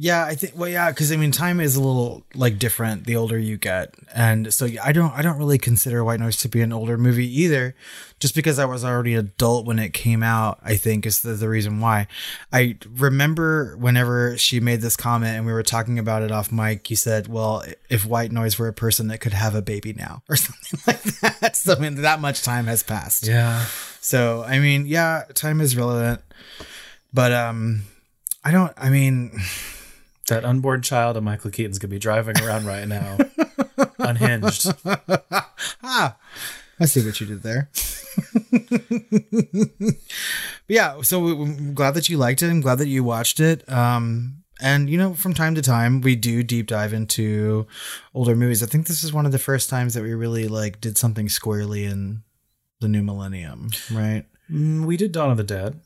Yeah, 0.00 0.24
I 0.24 0.36
think. 0.36 0.52
Well, 0.56 0.68
yeah, 0.68 0.90
because 0.90 1.10
I 1.10 1.16
mean, 1.16 1.32
time 1.32 1.58
is 1.58 1.74
a 1.74 1.82
little 1.82 2.22
like 2.32 2.60
different 2.60 3.04
the 3.04 3.16
older 3.16 3.36
you 3.36 3.56
get, 3.56 3.92
and 4.14 4.54
so 4.54 4.64
yeah, 4.64 4.80
I 4.84 4.92
don't. 4.92 5.12
I 5.12 5.22
don't 5.22 5.38
really 5.38 5.58
consider 5.58 6.04
White 6.04 6.20
Noise 6.20 6.36
to 6.36 6.48
be 6.48 6.60
an 6.60 6.72
older 6.72 6.96
movie 6.96 7.26
either, 7.40 7.74
just 8.20 8.36
because 8.36 8.60
I 8.60 8.64
was 8.64 8.84
already 8.84 9.14
an 9.14 9.18
adult 9.18 9.66
when 9.66 9.80
it 9.80 9.92
came 9.92 10.22
out. 10.22 10.60
I 10.62 10.76
think 10.76 11.04
is 11.04 11.22
the, 11.22 11.32
the 11.32 11.48
reason 11.48 11.80
why. 11.80 12.06
I 12.52 12.76
remember 12.88 13.76
whenever 13.76 14.38
she 14.38 14.60
made 14.60 14.82
this 14.82 14.96
comment 14.96 15.36
and 15.36 15.44
we 15.44 15.52
were 15.52 15.64
talking 15.64 15.98
about 15.98 16.22
it 16.22 16.30
off 16.30 16.52
mic. 16.52 16.88
You 16.90 16.96
said, 16.96 17.26
"Well, 17.26 17.64
if 17.90 18.06
White 18.06 18.30
Noise 18.30 18.56
were 18.56 18.68
a 18.68 18.72
person 18.72 19.08
that 19.08 19.18
could 19.18 19.32
have 19.32 19.56
a 19.56 19.62
baby 19.62 19.94
now, 19.94 20.22
or 20.28 20.36
something 20.36 20.78
like 20.86 21.02
that." 21.40 21.56
So 21.56 21.74
I 21.74 21.78
mean, 21.80 22.02
that 22.02 22.20
much 22.20 22.44
time 22.44 22.66
has 22.66 22.84
passed. 22.84 23.26
Yeah. 23.26 23.64
So 24.00 24.44
I 24.46 24.60
mean, 24.60 24.86
yeah, 24.86 25.24
time 25.34 25.60
is 25.60 25.76
relevant, 25.76 26.20
but 27.12 27.32
um, 27.32 27.82
I 28.44 28.52
don't. 28.52 28.72
I 28.76 28.90
mean. 28.90 29.32
That 30.28 30.44
unborn 30.44 30.82
child 30.82 31.16
of 31.16 31.22
Michael 31.22 31.50
Keaton's 31.50 31.78
gonna 31.78 31.90
be 31.90 31.98
driving 31.98 32.40
around 32.42 32.66
right 32.66 32.86
now, 32.86 33.16
unhinged. 33.98 34.72
ah, 35.82 36.16
I 36.80 36.84
see 36.84 37.04
what 37.04 37.20
you 37.20 37.26
did 37.26 37.42
there. 37.42 37.70
but 39.80 39.94
yeah, 40.68 41.00
so 41.02 41.26
I'm 41.26 41.74
glad 41.74 41.94
that 41.94 42.08
you 42.08 42.16
liked 42.18 42.42
it. 42.42 42.50
I'm 42.50 42.60
glad 42.60 42.78
that 42.78 42.88
you 42.88 43.02
watched 43.04 43.40
it. 43.40 43.70
Um, 43.70 44.44
and 44.60 44.90
you 44.90 44.98
know, 44.98 45.14
from 45.14 45.34
time 45.34 45.54
to 45.54 45.62
time, 45.62 46.00
we 46.00 46.14
do 46.16 46.42
deep 46.42 46.66
dive 46.66 46.92
into 46.92 47.66
older 48.14 48.36
movies. 48.36 48.62
I 48.62 48.66
think 48.66 48.86
this 48.86 49.02
is 49.02 49.12
one 49.12 49.26
of 49.26 49.32
the 49.32 49.38
first 49.38 49.70
times 49.70 49.94
that 49.94 50.02
we 50.02 50.14
really 50.14 50.48
like 50.48 50.80
did 50.80 50.98
something 50.98 51.28
squarely 51.28 51.84
in 51.84 52.22
the 52.80 52.88
new 52.88 53.02
millennium, 53.02 53.70
right? 53.92 54.24
Mm, 54.50 54.84
we 54.84 54.96
did 54.96 55.12
Dawn 55.12 55.30
of 55.30 55.36
the 55.36 55.44
Dead. 55.44 55.80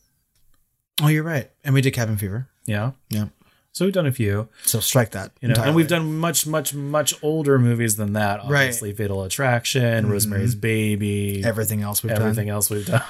Oh, 1.00 1.08
you're 1.08 1.22
right, 1.22 1.50
and 1.64 1.75
we 1.75 1.80
did 1.80 1.92
Cabin 1.94 2.16
Fever. 2.16 2.49
Yeah. 2.66 2.92
Yeah. 3.08 3.26
So 3.74 3.86
we've 3.86 3.94
done 3.94 4.04
a 4.06 4.12
few, 4.12 4.48
So 4.64 4.80
strike 4.80 5.12
that. 5.12 5.32
you 5.40 5.48
know, 5.48 5.54
and 5.56 5.74
we've 5.74 5.88
done 5.88 6.18
much, 6.18 6.46
much, 6.46 6.74
much 6.74 7.14
older 7.22 7.58
movies 7.58 7.96
than 7.96 8.12
that. 8.12 8.40
Obviously, 8.40 8.92
Fatal 8.92 9.22
Attraction, 9.24 10.04
mm-hmm. 10.04 10.12
Rosemary's 10.12 10.54
Baby, 10.54 11.42
everything 11.42 11.80
else 11.80 12.02
we've 12.02 12.12
done. 12.12 12.20
everything 12.20 12.48
done. 12.48 12.54
else 12.56 12.68
we've 12.68 12.84
done. 12.86 13.02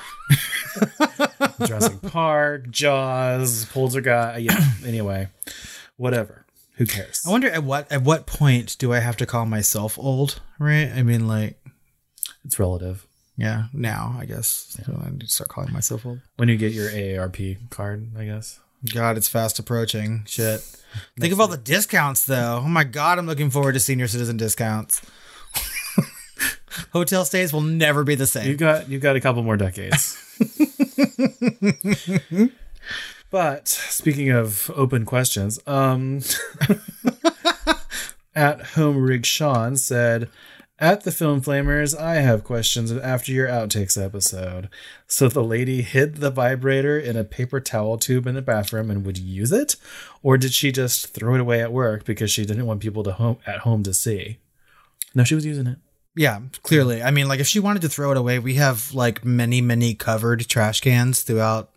Jurassic 1.66 2.00
Park, 2.02 2.70
Jaws, 2.70 3.64
Poltergeist. 3.66 4.40
Yeah. 4.40 4.64
Anyway, 4.86 5.28
whatever. 5.96 6.46
Who 6.76 6.86
cares? 6.86 7.22
I 7.26 7.30
wonder 7.30 7.50
at 7.50 7.64
what 7.64 7.90
at 7.92 8.02
what 8.02 8.26
point 8.26 8.76
do 8.78 8.92
I 8.92 9.00
have 9.00 9.16
to 9.18 9.26
call 9.26 9.46
myself 9.46 9.98
old? 9.98 10.40
Right? 10.60 10.90
I 10.94 11.02
mean, 11.02 11.26
like, 11.28 11.58
It's 12.44 12.58
relative. 12.58 13.06
yeah, 13.36 13.64
now 13.72 14.16
I 14.18 14.24
guess 14.26 14.76
so 14.86 15.02
I 15.04 15.10
need 15.10 15.20
to 15.22 15.26
start 15.26 15.48
calling 15.50 15.72
myself 15.72 16.06
old. 16.06 16.20
When 16.36 16.48
you 16.48 16.56
get 16.56 16.72
your 16.72 16.88
AARP 16.88 17.68
card, 17.70 18.10
I 18.16 18.24
guess. 18.26 18.58
God, 18.90 19.16
it's 19.16 19.28
fast 19.28 19.58
approaching. 19.58 20.24
Shit. 20.26 20.60
Think 21.18 21.32
of 21.32 21.40
all 21.40 21.48
the 21.48 21.56
discounts, 21.56 22.24
though. 22.24 22.62
Oh 22.64 22.68
my 22.68 22.84
God, 22.84 23.18
I'm 23.18 23.26
looking 23.26 23.50
forward 23.50 23.72
to 23.72 23.80
senior 23.80 24.08
citizen 24.08 24.36
discounts. 24.36 25.02
Hotel 26.92 27.24
stays 27.24 27.52
will 27.52 27.60
never 27.60 28.04
be 28.04 28.14
the 28.14 28.26
same. 28.26 28.48
You've 28.48 28.58
got 28.58 28.88
you've 28.88 29.02
got 29.02 29.16
a 29.16 29.20
couple 29.20 29.42
more 29.42 29.56
decades. 29.56 30.18
but 33.30 33.68
speaking 33.68 34.30
of 34.30 34.70
open 34.74 35.04
questions, 35.04 35.60
um 35.66 36.20
at 38.34 38.62
home 38.68 39.02
rig 39.02 39.26
Sean 39.26 39.76
said 39.76 40.28
at 40.82 41.04
the 41.04 41.12
Film 41.12 41.40
Flamers, 41.40 41.96
I 41.96 42.16
have 42.16 42.42
questions 42.42 42.90
after 42.90 43.30
your 43.30 43.46
outtakes 43.46 43.96
episode. 44.02 44.68
So 45.06 45.28
the 45.28 45.44
lady 45.44 45.82
hid 45.82 46.16
the 46.16 46.30
vibrator 46.30 46.98
in 46.98 47.16
a 47.16 47.22
paper 47.22 47.60
towel 47.60 47.98
tube 47.98 48.26
in 48.26 48.34
the 48.34 48.42
bathroom 48.42 48.90
and 48.90 49.06
would 49.06 49.16
use 49.16 49.52
it, 49.52 49.76
or 50.24 50.36
did 50.36 50.52
she 50.52 50.72
just 50.72 51.14
throw 51.14 51.36
it 51.36 51.40
away 51.40 51.62
at 51.62 51.72
work 51.72 52.04
because 52.04 52.32
she 52.32 52.44
didn't 52.44 52.66
want 52.66 52.80
people 52.80 53.04
to 53.04 53.12
home 53.12 53.38
at 53.46 53.60
home 53.60 53.84
to 53.84 53.94
see? 53.94 54.38
No, 55.14 55.22
she 55.22 55.36
was 55.36 55.46
using 55.46 55.68
it. 55.68 55.78
yeah, 56.16 56.40
clearly. 56.64 57.00
I 57.00 57.12
mean, 57.12 57.28
like, 57.28 57.38
if 57.38 57.46
she 57.46 57.60
wanted 57.60 57.82
to 57.82 57.88
throw 57.88 58.10
it 58.10 58.16
away, 58.16 58.40
we 58.40 58.54
have 58.54 58.92
like 58.92 59.24
many, 59.24 59.60
many 59.60 59.94
covered 59.94 60.48
trash 60.48 60.80
cans 60.80 61.22
throughout 61.22 61.70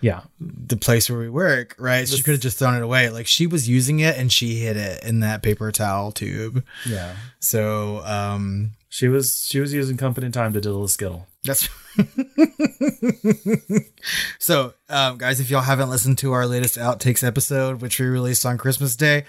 Yeah, 0.00 0.20
the 0.40 0.76
place 0.76 1.08
where 1.08 1.18
we 1.18 1.30
work, 1.30 1.74
right? 1.78 2.06
So 2.06 2.16
she 2.16 2.22
could 2.22 2.32
have 2.34 2.40
just 2.40 2.58
thrown 2.58 2.74
it 2.74 2.82
away. 2.82 3.08
Like, 3.10 3.26
she 3.26 3.46
was 3.46 3.68
using 3.68 4.00
it 4.00 4.16
and 4.18 4.30
she 4.30 4.56
hid 4.56 4.76
it 4.76 5.02
in 5.02 5.20
that 5.20 5.42
paper 5.42 5.72
towel 5.72 6.12
tube. 6.12 6.64
yeah. 6.86 7.16
So, 7.40 8.04
um, 8.04 8.72
She 8.90 9.08
was 9.08 9.46
she 9.48 9.60
was 9.60 9.72
using 9.72 9.96
company 9.96 10.30
time 10.30 10.52
to 10.52 10.60
diddle 10.60 10.84
a 10.84 10.88
skittle. 10.88 11.26
That's 11.44 11.68
so, 14.38 14.74
um, 14.88 15.18
guys. 15.18 15.40
If 15.40 15.50
y'all 15.50 15.62
haven't 15.62 15.90
listened 15.90 16.18
to 16.18 16.32
our 16.32 16.46
latest 16.46 16.76
outtakes 16.78 17.22
episode, 17.26 17.80
which 17.80 17.98
we 17.98 18.06
released 18.06 18.44
on 18.46 18.58
Christmas 18.58 18.96
Day, 18.96 19.24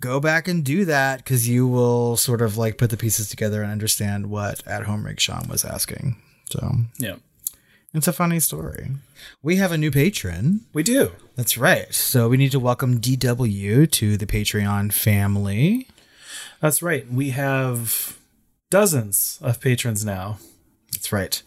go 0.00 0.20
back 0.20 0.48
and 0.48 0.64
do 0.64 0.84
that 0.84 1.18
because 1.18 1.48
you 1.48 1.66
will 1.66 2.16
sort 2.16 2.42
of 2.42 2.56
like 2.56 2.78
put 2.78 2.90
the 2.90 2.96
pieces 2.96 3.28
together 3.28 3.62
and 3.62 3.70
understand 3.72 4.28
what 4.30 4.66
at 4.66 4.84
home 4.84 5.04
rig 5.06 5.20
Sean 5.20 5.48
was 5.48 5.64
asking. 5.64 6.16
So 6.50 6.72
Yeah, 6.98 7.16
it's 7.92 8.08
a 8.08 8.12
funny 8.12 8.40
story. 8.40 8.90
We 9.42 9.56
have 9.56 9.72
a 9.72 9.78
new 9.78 9.90
patron. 9.90 10.60
we 10.72 10.82
do. 10.82 11.12
That's 11.36 11.58
right. 11.58 11.92
So 11.92 12.28
we 12.28 12.36
need 12.36 12.52
to 12.52 12.60
welcome 12.60 13.00
DW 13.00 13.90
to 13.90 14.16
the 14.16 14.26
Patreon 14.26 14.92
family. 14.92 15.88
That's 16.60 16.82
right. 16.82 17.10
We 17.10 17.30
have 17.30 18.18
dozens 18.70 19.38
of 19.42 19.60
patrons 19.60 20.04
now. 20.04 20.38
That's 20.92 21.12
right. 21.12 21.42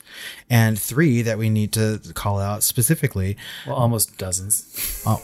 And 0.49 0.77
three 0.79 1.21
that 1.21 1.37
we 1.37 1.49
need 1.49 1.71
to 1.73 1.99
call 2.13 2.39
out 2.39 2.63
specifically. 2.63 3.37
Well, 3.65 3.75
almost 3.75 4.17
dozens. 4.17 5.01
Oh, 5.05 5.23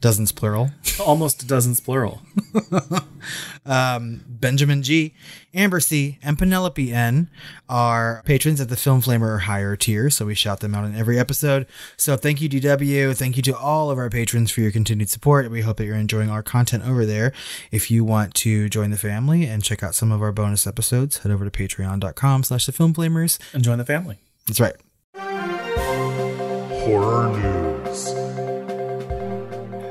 dozens 0.00 0.32
plural. 0.32 0.70
almost 1.00 1.46
dozens 1.46 1.80
plural. 1.80 2.22
Um, 3.66 4.22
Benjamin 4.26 4.82
G, 4.82 5.14
Amber 5.52 5.80
C, 5.80 6.18
and 6.22 6.38
Penelope 6.38 6.90
N 6.90 7.28
are 7.68 8.22
patrons 8.24 8.62
at 8.62 8.70
the 8.70 8.76
Film 8.76 9.02
Flamer 9.02 9.28
or 9.28 9.38
higher 9.40 9.76
tier, 9.76 10.08
so 10.08 10.24
we 10.24 10.34
shout 10.34 10.60
them 10.60 10.74
out 10.74 10.86
in 10.86 10.94
every 10.96 11.18
episode. 11.18 11.66
So 11.98 12.16
thank 12.16 12.40
you, 12.40 12.48
DW. 12.48 13.14
Thank 13.14 13.36
you 13.36 13.42
to 13.42 13.54
all 13.56 13.90
of 13.90 13.98
our 13.98 14.08
patrons 14.08 14.50
for 14.50 14.62
your 14.62 14.70
continued 14.70 15.10
support. 15.10 15.50
We 15.50 15.60
hope 15.60 15.76
that 15.76 15.84
you're 15.84 15.96
enjoying 15.96 16.30
our 16.30 16.42
content 16.42 16.86
over 16.88 17.04
there. 17.04 17.34
If 17.70 17.90
you 17.90 18.04
want 18.04 18.32
to 18.36 18.70
join 18.70 18.90
the 18.90 18.96
family 18.96 19.44
and 19.44 19.62
check 19.62 19.82
out 19.82 19.94
some 19.94 20.10
of 20.12 20.22
our 20.22 20.32
bonus 20.32 20.66
episodes, 20.66 21.18
head 21.18 21.30
over 21.32 21.44
to 21.46 21.50
patreon.com 21.50 22.44
slash 22.44 22.64
the 22.64 22.72
film 22.72 22.94
flamers. 22.94 23.38
And 23.52 23.62
join 23.62 23.76
the 23.76 23.84
family. 23.84 24.16
That's 24.46 24.60
right. 24.60 24.76
Horror 26.86 27.36
News. 27.36 28.27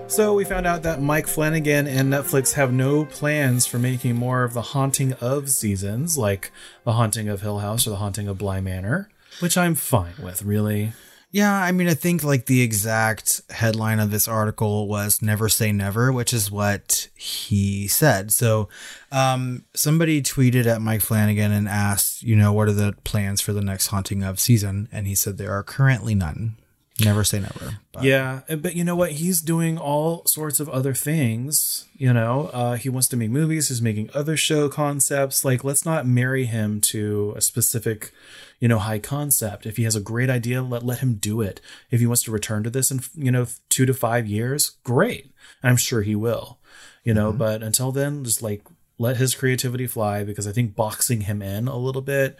So 0.09 0.33
we 0.33 0.45
found 0.45 0.65
out 0.65 0.83
that 0.83 1.01
Mike 1.01 1.27
Flanagan 1.27 1.85
and 1.85 2.11
Netflix 2.11 2.53
have 2.53 2.71
no 2.71 3.05
plans 3.05 3.65
for 3.65 3.77
making 3.77 4.15
more 4.15 4.43
of 4.43 4.53
the 4.53 4.61
Haunting 4.61 5.13
of 5.13 5.49
seasons, 5.49 6.17
like 6.17 6.51
The 6.85 6.93
Haunting 6.93 7.27
of 7.27 7.41
Hill 7.41 7.59
House 7.59 7.85
or 7.85 7.91
The 7.91 7.97
Haunting 7.97 8.27
of 8.27 8.37
Bly 8.37 8.61
Manor, 8.61 9.09
which 9.41 9.57
I'm 9.57 9.75
fine 9.75 10.13
with, 10.23 10.43
really. 10.43 10.93
Yeah, 11.29 11.53
I 11.53 11.73
mean, 11.73 11.89
I 11.89 11.93
think 11.93 12.23
like 12.23 12.45
the 12.45 12.61
exact 12.61 13.41
headline 13.49 13.99
of 13.99 14.09
this 14.09 14.29
article 14.29 14.87
was 14.87 15.21
"Never 15.21 15.49
Say 15.49 15.73
Never," 15.73 16.11
which 16.11 16.33
is 16.33 16.49
what 16.49 17.09
he 17.13 17.87
said. 17.87 18.31
So, 18.31 18.69
um, 19.11 19.65
somebody 19.75 20.23
tweeted 20.23 20.65
at 20.65 20.81
Mike 20.81 21.01
Flanagan 21.01 21.51
and 21.51 21.67
asked, 21.67 22.23
you 22.23 22.35
know, 22.37 22.53
what 22.53 22.69
are 22.69 22.73
the 22.73 22.93
plans 23.03 23.41
for 23.41 23.51
the 23.51 23.61
next 23.61 23.87
Haunting 23.87 24.23
of 24.23 24.39
season? 24.39 24.87
And 24.91 25.05
he 25.05 25.15
said 25.15 25.37
there 25.37 25.51
are 25.51 25.63
currently 25.63 26.15
none. 26.15 26.55
Never 27.03 27.23
say 27.23 27.39
never. 27.39 27.77
But 27.91 28.03
Yeah, 28.03 28.41
but 28.47 28.75
you 28.75 28.83
know 28.83 28.95
what? 28.95 29.13
He's 29.13 29.39
doing 29.39 29.77
all 29.77 30.25
sorts 30.25 30.59
of 30.59 30.67
other 30.69 30.95
things. 30.95 31.85
You 31.95 32.11
know, 32.11 32.49
uh, 32.53 32.75
he 32.75 32.89
wants 32.89 33.07
to 33.09 33.17
make 33.17 33.29
movies. 33.29 33.67
He's 33.67 33.81
making 33.81 34.09
other 34.15 34.35
show 34.35 34.67
concepts. 34.67 35.45
Like, 35.45 35.63
let's 35.63 35.85
not 35.85 36.07
marry 36.07 36.45
him 36.45 36.81
to 36.81 37.33
a 37.35 37.41
specific, 37.41 38.11
you 38.59 38.67
know, 38.67 38.79
high 38.79 38.97
concept. 38.97 39.67
If 39.67 39.77
he 39.77 39.83
has 39.83 39.95
a 39.95 40.01
great 40.01 40.29
idea, 40.29 40.63
let 40.63 40.83
let 40.83 40.99
him 40.99 41.15
do 41.15 41.41
it. 41.41 41.61
If 41.91 41.99
he 41.99 42.07
wants 42.07 42.23
to 42.23 42.31
return 42.31 42.63
to 42.63 42.71
this 42.71 42.89
in 42.89 43.01
you 43.13 43.31
know 43.31 43.45
two 43.69 43.85
to 43.85 43.93
five 43.93 44.25
years, 44.25 44.71
great. 44.83 45.31
I'm 45.61 45.77
sure 45.77 46.01
he 46.01 46.15
will. 46.15 46.59
You 47.03 47.13
know, 47.13 47.31
but 47.31 47.63
until 47.63 47.91
then, 47.91 48.23
just 48.23 48.41
like 48.41 48.63
let 48.97 49.17
his 49.17 49.35
creativity 49.35 49.87
fly 49.87 50.23
because 50.23 50.47
I 50.47 50.51
think 50.51 50.75
boxing 50.75 51.21
him 51.21 51.41
in 51.41 51.67
a 51.67 51.77
little 51.77 52.01
bit. 52.01 52.37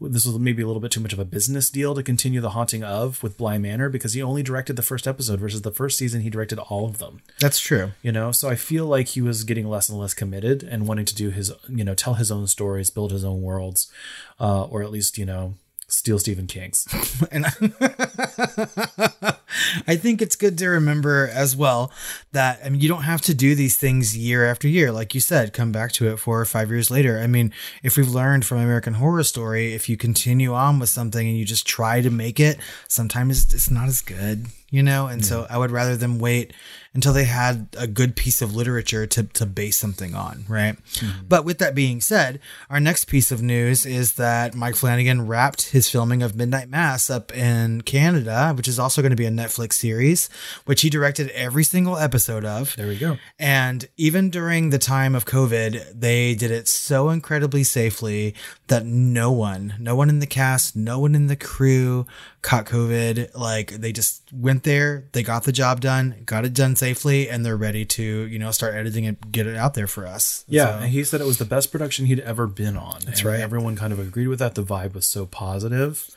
This 0.00 0.24
was 0.24 0.38
maybe 0.38 0.62
a 0.62 0.66
little 0.66 0.80
bit 0.80 0.90
too 0.90 1.00
much 1.00 1.12
of 1.12 1.18
a 1.18 1.24
business 1.24 1.70
deal 1.70 1.94
to 1.94 2.02
continue 2.02 2.40
the 2.40 2.50
haunting 2.50 2.82
of 2.82 3.22
with 3.22 3.36
Bly 3.36 3.58
Manor 3.58 3.88
because 3.88 4.14
he 4.14 4.22
only 4.22 4.42
directed 4.42 4.76
the 4.76 4.82
first 4.82 5.06
episode 5.06 5.40
versus 5.40 5.62
the 5.62 5.70
first 5.70 5.98
season 5.98 6.22
he 6.22 6.30
directed 6.30 6.58
all 6.58 6.86
of 6.86 6.98
them. 6.98 7.20
that's 7.38 7.60
true. 7.60 7.92
You 8.02 8.12
know, 8.12 8.32
so 8.32 8.48
I 8.48 8.56
feel 8.56 8.86
like 8.86 9.08
he 9.08 9.20
was 9.20 9.44
getting 9.44 9.68
less 9.68 9.88
and 9.88 9.98
less 9.98 10.14
committed 10.14 10.62
and 10.62 10.86
wanting 10.86 11.04
to 11.06 11.14
do 11.14 11.30
his, 11.30 11.52
you 11.68 11.84
know, 11.84 11.94
tell 11.94 12.14
his 12.14 12.30
own 12.30 12.46
stories, 12.46 12.90
build 12.90 13.12
his 13.12 13.24
own 13.24 13.42
worlds, 13.42 13.90
uh, 14.38 14.64
or 14.64 14.82
at 14.82 14.90
least 14.90 15.18
you 15.18 15.26
know, 15.26 15.54
steal 15.90 16.18
Stephen 16.18 16.46
King's. 16.46 16.86
And 17.32 17.44
I 19.86 19.96
think 19.96 20.22
it's 20.22 20.36
good 20.36 20.56
to 20.58 20.68
remember 20.68 21.28
as 21.32 21.54
well 21.54 21.92
that 22.32 22.60
I 22.64 22.70
mean 22.70 22.80
you 22.80 22.88
don't 22.88 23.02
have 23.02 23.20
to 23.22 23.34
do 23.34 23.54
these 23.54 23.76
things 23.76 24.16
year 24.16 24.46
after 24.46 24.66
year. 24.66 24.90
Like 24.90 25.14
you 25.14 25.20
said, 25.20 25.52
come 25.52 25.70
back 25.70 25.92
to 25.92 26.08
it 26.08 26.18
four 26.18 26.40
or 26.40 26.44
five 26.44 26.70
years 26.70 26.90
later. 26.90 27.18
I 27.20 27.26
mean, 27.26 27.52
if 27.82 27.96
we've 27.96 28.08
learned 28.08 28.46
from 28.46 28.58
American 28.58 28.94
Horror 28.94 29.22
Story, 29.22 29.74
if 29.74 29.88
you 29.88 29.96
continue 29.96 30.54
on 30.54 30.78
with 30.78 30.88
something 30.88 31.26
and 31.26 31.36
you 31.36 31.44
just 31.44 31.66
try 31.66 32.00
to 32.00 32.10
make 32.10 32.40
it, 32.40 32.58
sometimes 32.88 33.52
it's 33.52 33.70
not 33.70 33.88
as 33.88 34.00
good. 34.00 34.46
You 34.70 34.82
know? 34.82 35.06
And 35.06 35.24
so 35.24 35.46
I 35.50 35.58
would 35.58 35.70
rather 35.70 35.96
them 35.96 36.18
wait 36.18 36.52
until 36.92 37.12
they 37.12 37.24
had 37.24 37.68
a 37.78 37.86
good 37.86 38.16
piece 38.16 38.42
of 38.42 38.54
literature 38.54 39.06
to, 39.06 39.22
to 39.22 39.46
base 39.46 39.76
something 39.76 40.14
on, 40.14 40.44
right? 40.48 40.76
Mm-hmm. 40.94 41.26
But 41.28 41.44
with 41.44 41.58
that 41.58 41.74
being 41.74 42.00
said, 42.00 42.40
our 42.68 42.80
next 42.80 43.04
piece 43.04 43.30
of 43.30 43.40
news 43.40 43.86
is 43.86 44.14
that 44.14 44.56
Mike 44.56 44.74
Flanagan 44.74 45.28
wrapped 45.28 45.70
his 45.70 45.88
filming 45.88 46.20
of 46.20 46.34
Midnight 46.34 46.68
Mass 46.68 47.08
up 47.08 47.32
in 47.32 47.82
Canada, 47.82 48.52
which 48.56 48.66
is 48.66 48.80
also 48.80 49.02
going 49.02 49.10
to 49.10 49.16
be 49.16 49.26
a 49.26 49.30
Netflix 49.30 49.74
series, 49.74 50.28
which 50.64 50.80
he 50.80 50.90
directed 50.90 51.28
every 51.30 51.62
single 51.62 51.96
episode 51.96 52.44
of. 52.44 52.74
There 52.74 52.88
we 52.88 52.98
go. 52.98 53.18
And 53.38 53.88
even 53.96 54.30
during 54.30 54.70
the 54.70 54.78
time 54.78 55.14
of 55.14 55.24
COVID, 55.24 55.92
they 55.94 56.34
did 56.34 56.50
it 56.50 56.66
so 56.66 57.10
incredibly 57.10 57.62
safely 57.62 58.34
that 58.66 58.84
no 58.84 59.30
one, 59.30 59.74
no 59.78 59.94
one 59.94 60.08
in 60.08 60.18
the 60.18 60.26
cast, 60.26 60.74
no 60.74 60.98
one 60.98 61.14
in 61.14 61.28
the 61.28 61.36
crew 61.36 62.04
caught 62.42 62.64
COVID. 62.66 63.36
Like 63.36 63.72
they 63.72 63.92
just 63.92 64.22
went 64.32 64.62
there, 64.62 65.04
they 65.12 65.22
got 65.22 65.44
the 65.44 65.52
job 65.52 65.80
done, 65.80 66.22
got 66.24 66.44
it 66.44 66.54
done 66.54 66.74
safely, 66.76 67.28
and 67.28 67.44
they're 67.44 67.56
ready 67.56 67.84
to, 67.84 68.02
you 68.02 68.38
know, 68.38 68.50
start 68.50 68.74
editing 68.74 69.06
and 69.06 69.16
get 69.30 69.46
it 69.46 69.56
out 69.56 69.74
there 69.74 69.86
for 69.86 70.06
us. 70.06 70.44
Yeah, 70.48 70.66
So- 70.66 70.78
and 70.84 70.90
he 70.90 71.04
said 71.04 71.20
it 71.20 71.26
was 71.26 71.38
the 71.38 71.44
best 71.44 71.70
production 71.70 72.06
he'd 72.06 72.20
ever 72.20 72.46
been 72.46 72.76
on. 72.76 73.00
That's 73.04 73.24
right. 73.24 73.40
Everyone 73.40 73.76
kind 73.76 73.92
of 73.92 73.98
agreed 73.98 74.28
with 74.28 74.38
that. 74.38 74.54
The 74.54 74.62
vibe 74.64 74.94
was 74.94 75.06
so 75.06 75.26
positive, 75.26 76.08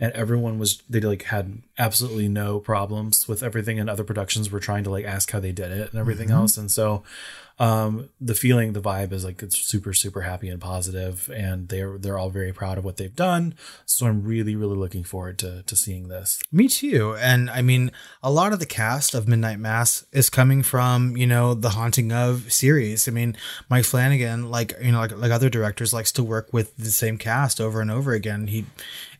and 0.00 0.12
everyone 0.12 0.58
was 0.58 0.82
they 0.88 1.00
like 1.00 1.24
had 1.24 1.58
absolutely 1.78 2.28
no 2.28 2.60
problems 2.60 3.28
with 3.28 3.42
everything. 3.42 3.78
And 3.78 3.90
other 3.90 4.04
productions 4.04 4.50
were 4.50 4.60
trying 4.60 4.84
to 4.84 4.90
like 4.90 5.04
ask 5.04 5.30
how 5.32 5.40
they 5.40 5.52
did 5.52 5.70
it 5.72 5.90
and 5.90 6.00
everything 6.00 6.28
Mm-hmm. 6.28 6.36
else. 6.38 6.56
And 6.56 6.70
so, 6.70 7.02
um, 7.58 8.08
the 8.20 8.34
feeling, 8.34 8.72
the 8.72 8.80
vibe 8.80 9.12
is 9.12 9.24
like 9.24 9.42
it's 9.42 9.58
super 9.58 9.92
super 9.92 10.22
happy 10.22 10.48
and 10.48 10.60
positive, 10.60 11.30
and 11.34 11.68
they're 11.68 11.98
they're 11.98 12.18
all 12.18 12.30
very 12.30 12.52
proud 12.52 12.78
of 12.78 12.84
what 12.84 12.96
they've 12.96 13.14
done. 13.14 13.54
So 13.84 14.06
I'm 14.06 14.22
really 14.22 14.56
really 14.56 14.76
looking 14.76 15.04
forward 15.04 15.38
to 15.40 15.62
to 15.62 15.76
seeing 15.76 16.08
this. 16.08 16.40
Me 16.52 16.68
too. 16.68 17.16
And 17.16 17.50
I 17.50 17.62
mean, 17.62 17.90
a 18.22 18.30
lot 18.30 18.52
of 18.52 18.58
the 18.58 18.66
cast 18.66 19.14
of 19.14 19.28
Midnight 19.28 19.58
Mass 19.58 20.04
is 20.12 20.30
coming 20.30 20.62
from, 20.62 21.16
you 21.16 21.26
know, 21.26 21.54
the 21.54 21.70
Haunting 21.70 22.12
of 22.12 22.52
series. 22.52 23.08
I 23.08 23.10
mean, 23.10 23.36
Mike 23.68 23.84
Flanagan, 23.84 24.50
like, 24.50 24.74
you 24.80 24.92
know, 24.92 25.00
like, 25.00 25.16
like 25.16 25.30
other 25.30 25.50
directors, 25.50 25.92
likes 25.92 26.12
to 26.12 26.22
work 26.22 26.52
with 26.52 26.76
the 26.76 26.90
same 26.90 27.18
cast 27.18 27.60
over 27.60 27.80
and 27.80 27.90
over 27.90 28.12
again. 28.12 28.46
He, 28.46 28.66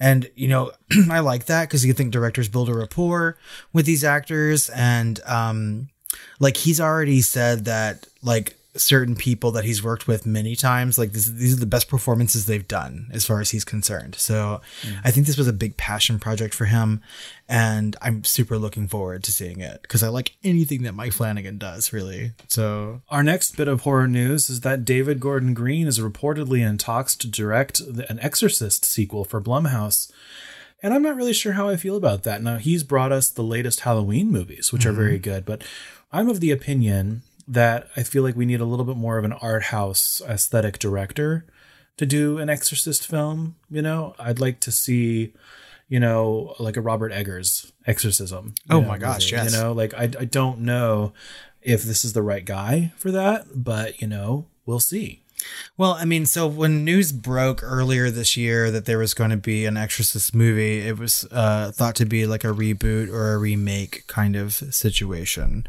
and, 0.00 0.30
you 0.34 0.48
know, 0.48 0.72
I 1.10 1.20
like 1.20 1.46
that 1.46 1.68
because 1.68 1.84
you 1.84 1.92
think 1.92 2.12
directors 2.12 2.48
build 2.48 2.68
a 2.68 2.74
rapport 2.74 3.36
with 3.72 3.86
these 3.86 4.04
actors. 4.04 4.68
And, 4.70 5.20
um, 5.26 5.88
like, 6.40 6.56
he's 6.56 6.80
already 6.80 7.20
said 7.20 7.64
that, 7.66 8.06
like, 8.22 8.54
certain 8.74 9.16
people 9.16 9.50
that 9.50 9.64
he's 9.64 9.82
worked 9.82 10.06
with 10.06 10.24
many 10.24 10.54
times 10.54 10.98
like 10.98 11.10
this, 11.10 11.26
these 11.26 11.56
are 11.56 11.60
the 11.60 11.66
best 11.66 11.88
performances 11.88 12.46
they've 12.46 12.68
done 12.68 13.08
as 13.12 13.24
far 13.24 13.40
as 13.40 13.50
he's 13.50 13.64
concerned 13.64 14.14
so 14.14 14.60
mm. 14.82 15.00
i 15.02 15.10
think 15.10 15.26
this 15.26 15.38
was 15.38 15.48
a 15.48 15.52
big 15.52 15.76
passion 15.76 16.20
project 16.20 16.54
for 16.54 16.66
him 16.66 17.02
and 17.48 17.96
i'm 18.02 18.22
super 18.22 18.56
looking 18.56 18.86
forward 18.86 19.24
to 19.24 19.32
seeing 19.32 19.58
it 19.58 19.82
because 19.82 20.04
i 20.04 20.08
like 20.08 20.36
anything 20.44 20.82
that 20.82 20.94
mike 20.94 21.12
flanagan 21.12 21.58
does 21.58 21.92
really 21.92 22.30
so 22.46 23.00
Our 23.10 23.22
next 23.22 23.56
bit 23.56 23.68
of 23.68 23.82
horror 23.82 24.08
news 24.08 24.50
is 24.50 24.60
that 24.60 24.84
David 24.84 25.20
Gordon 25.20 25.54
Green 25.54 25.86
is 25.86 25.98
reportedly 25.98 26.66
in 26.66 26.78
talks 26.78 27.16
to 27.16 27.28
direct 27.28 27.80
the- 27.94 28.10
an 28.10 28.18
Exorcist 28.20 28.84
sequel 28.84 29.24
for 29.24 29.40
Blumhouse. 29.40 30.10
And 30.82 30.94
I'm 30.94 31.02
not 31.02 31.16
really 31.16 31.32
sure 31.32 31.54
how 31.54 31.68
I 31.68 31.76
feel 31.76 31.96
about 31.96 32.22
that. 32.22 32.42
Now, 32.42 32.58
he's 32.58 32.84
brought 32.84 33.10
us 33.10 33.28
the 33.28 33.42
latest 33.42 33.80
Halloween 33.80 34.30
movies, 34.30 34.72
which 34.72 34.86
are 34.86 34.90
mm-hmm. 34.90 34.98
very 34.98 35.18
good, 35.18 35.44
but 35.44 35.62
I'm 36.12 36.28
of 36.28 36.40
the 36.40 36.50
opinion 36.50 37.22
that 37.46 37.88
I 37.96 38.02
feel 38.02 38.22
like 38.22 38.36
we 38.36 38.46
need 38.46 38.60
a 38.60 38.64
little 38.64 38.84
bit 38.84 38.96
more 38.96 39.18
of 39.18 39.24
an 39.24 39.32
art 39.32 39.64
house 39.64 40.22
aesthetic 40.26 40.78
director 40.78 41.46
to 41.96 42.06
do 42.06 42.38
an 42.38 42.48
Exorcist 42.48 43.06
film. 43.06 43.56
You 43.70 43.82
know, 43.82 44.14
I'd 44.18 44.40
like 44.40 44.60
to 44.60 44.72
see, 44.72 45.32
you 45.88 46.00
know, 46.00 46.54
like 46.58 46.76
a 46.76 46.80
Robert 46.80 47.12
Eggers 47.12 47.72
exorcism. 47.86 48.54
Oh 48.70 48.80
know, 48.80 48.88
my 48.88 48.98
gosh, 48.98 49.32
movie, 49.32 49.44
yes. 49.44 49.52
You 49.52 49.58
know, 49.58 49.72
like 49.72 49.94
I, 49.94 50.04
I 50.04 50.24
don't 50.24 50.60
know 50.60 51.12
if 51.62 51.82
this 51.82 52.04
is 52.04 52.12
the 52.12 52.22
right 52.22 52.44
guy 52.44 52.92
for 52.96 53.10
that, 53.10 53.46
but 53.54 54.00
you 54.00 54.06
know, 54.06 54.46
we'll 54.64 54.80
see. 54.80 55.22
Well, 55.76 55.92
I 55.92 56.04
mean, 56.04 56.26
so 56.26 56.46
when 56.46 56.84
news 56.84 57.12
broke 57.12 57.62
earlier 57.62 58.10
this 58.10 58.36
year 58.36 58.70
that 58.70 58.84
there 58.84 58.98
was 58.98 59.14
going 59.14 59.30
to 59.30 59.36
be 59.36 59.64
an 59.64 59.76
Exorcist 59.76 60.34
movie, 60.34 60.80
it 60.80 60.98
was 60.98 61.26
uh, 61.30 61.70
thought 61.70 61.94
to 61.96 62.06
be 62.06 62.26
like 62.26 62.44
a 62.44 62.48
reboot 62.48 63.08
or 63.08 63.32
a 63.32 63.38
remake 63.38 64.06
kind 64.08 64.34
of 64.34 64.54
situation, 64.54 65.66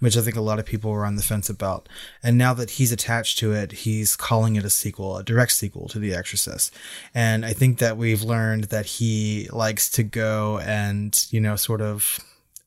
which 0.00 0.16
I 0.16 0.22
think 0.22 0.36
a 0.36 0.40
lot 0.40 0.58
of 0.58 0.66
people 0.66 0.90
were 0.90 1.06
on 1.06 1.14
the 1.16 1.22
fence 1.22 1.48
about. 1.48 1.88
And 2.22 2.36
now 2.36 2.52
that 2.54 2.70
he's 2.70 2.90
attached 2.90 3.38
to 3.38 3.52
it, 3.52 3.72
he's 3.72 4.16
calling 4.16 4.56
it 4.56 4.64
a 4.64 4.70
sequel, 4.70 5.16
a 5.16 5.22
direct 5.22 5.52
sequel 5.52 5.88
to 5.88 5.98
The 6.00 6.14
Exorcist. 6.14 6.74
And 7.14 7.46
I 7.46 7.52
think 7.52 7.78
that 7.78 7.96
we've 7.96 8.22
learned 8.22 8.64
that 8.64 8.86
he 8.86 9.48
likes 9.52 9.88
to 9.92 10.02
go 10.02 10.58
and, 10.58 11.24
you 11.30 11.40
know, 11.40 11.54
sort 11.54 11.80
of 11.80 12.18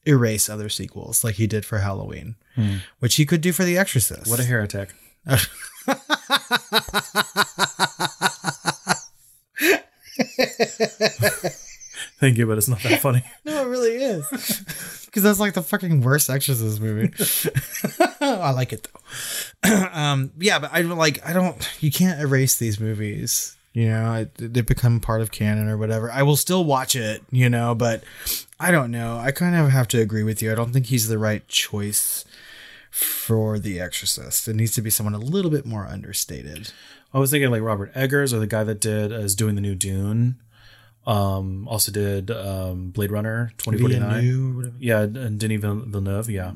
erase 0.06 0.48
other 0.48 0.70
sequels 0.70 1.26
like 1.26 1.36
he 1.36 1.48
did 1.48 1.66
for 1.66 1.80
Halloween, 1.80 2.36
which 3.00 3.16
he 3.16 3.26
could 3.26 3.42
do 3.42 3.52
for 3.52 3.66
The 3.66 3.78
Exorcist. 3.78 4.32
What 4.32 4.40
a 4.40 4.44
heretic. 4.46 4.94
Thank 12.20 12.38
you, 12.38 12.48
but 12.48 12.58
it's 12.58 12.68
not 12.68 12.82
that 12.82 13.00
funny. 13.02 13.24
No, 13.46 13.62
it 13.62 13.68
really 13.68 13.96
is. 13.96 14.28
Because 15.06 15.24
that's 15.24 15.40
like 15.40 15.54
the 15.54 15.62
fucking 15.62 16.02
worst 16.02 16.30
Exorcist 16.30 16.82
movie. 16.82 17.14
I 18.22 18.52
like 18.52 18.74
it 18.74 18.88
though. 19.64 19.90
um, 19.94 20.32
yeah, 20.38 20.60
but 20.60 20.72
I 20.74 20.82
don't 20.82 20.98
like. 20.98 21.26
I 21.26 21.34
don't. 21.34 21.56
You 21.82 21.92
can't 21.92 22.20
erase 22.20 22.58
these 22.58 22.80
movies. 22.80 23.56
You 23.74 23.90
know, 23.90 24.06
I, 24.06 24.28
they 24.36 24.62
become 24.62 25.00
part 25.00 25.22
of 25.22 25.32
canon 25.32 25.70
or 25.70 25.78
whatever. 25.78 26.12
I 26.12 26.24
will 26.24 26.36
still 26.36 26.66
watch 26.66 26.96
it. 26.96 27.24
You 27.32 27.50
know, 27.50 27.74
but 27.74 28.04
I 28.60 28.72
don't 28.72 28.92
know. 28.92 29.18
I 29.18 29.32
kind 29.32 29.56
of 29.56 29.70
have 29.70 29.88
to 29.90 30.02
agree 30.02 30.24
with 30.24 30.42
you. 30.42 30.52
I 30.52 30.56
don't 30.56 30.74
think 30.74 30.88
he's 30.88 31.08
the 31.08 31.20
right 31.20 31.48
choice 31.48 32.26
for 32.98 33.60
The 33.60 33.80
Exorcist. 33.80 34.48
It 34.48 34.56
needs 34.56 34.74
to 34.74 34.82
be 34.82 34.90
someone 34.90 35.14
a 35.14 35.20
little 35.20 35.52
bit 35.52 35.66
more 35.66 35.86
understated. 35.86 36.72
I 37.14 37.20
was 37.20 37.32
thinking 37.32 37.52
like 37.52 37.62
Robert 37.62 37.92
Eggers 37.96 38.34
or 38.34 38.40
the 38.40 38.48
guy 38.48 38.64
that 38.64 38.82
did 38.82 39.12
is 39.12 39.36
doing 39.36 39.56
the 39.56 39.62
new 39.62 39.76
Dune. 39.76 40.38
Um, 41.06 41.68
also 41.70 41.92
did 41.92 42.32
um, 42.32 42.90
Blade 42.90 43.12
Runner 43.12 43.52
twenty 43.58 43.80
forty 43.80 43.98
nine. 44.00 44.74
Yeah, 44.80 45.04
and 45.04 45.40
Denis 45.40 45.62
Vill- 45.62 45.86
Villeneuve. 45.86 46.30
Yeah, 46.30 46.52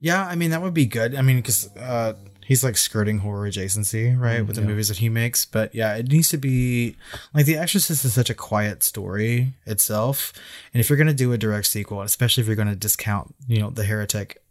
Yeah, 0.00 0.26
I 0.26 0.34
mean 0.34 0.50
that 0.50 0.60
would 0.60 0.74
be 0.74 0.84
good. 0.86 1.14
I 1.14 1.22
mean, 1.22 1.36
because 1.36 1.74
uh, 1.76 2.14
he's 2.44 2.62
like 2.62 2.76
skirting 2.76 3.18
horror 3.18 3.48
adjacency, 3.48 4.18
right, 4.18 4.46
with 4.46 4.56
the 4.56 4.62
movies 4.62 4.88
that 4.88 4.98
he 4.98 5.08
makes. 5.08 5.46
But 5.46 5.74
yeah, 5.74 5.94
it 5.96 6.08
needs 6.08 6.28
to 6.30 6.36
be 6.36 6.96
like 7.32 7.46
The 7.46 7.56
Exorcist 7.56 8.04
is 8.04 8.12
such 8.12 8.28
a 8.28 8.34
quiet 8.34 8.82
story 8.82 9.54
itself, 9.64 10.34
and 10.74 10.80
if 10.82 10.90
you're 10.90 10.98
gonna 10.98 11.14
do 11.14 11.32
a 11.32 11.38
direct 11.38 11.66
sequel, 11.68 12.02
especially 12.02 12.42
if 12.42 12.46
you're 12.46 12.56
gonna 12.56 12.76
discount, 12.76 13.34
you 13.48 13.58
know, 13.60 13.70
the 13.70 13.84
heretic 13.84 14.42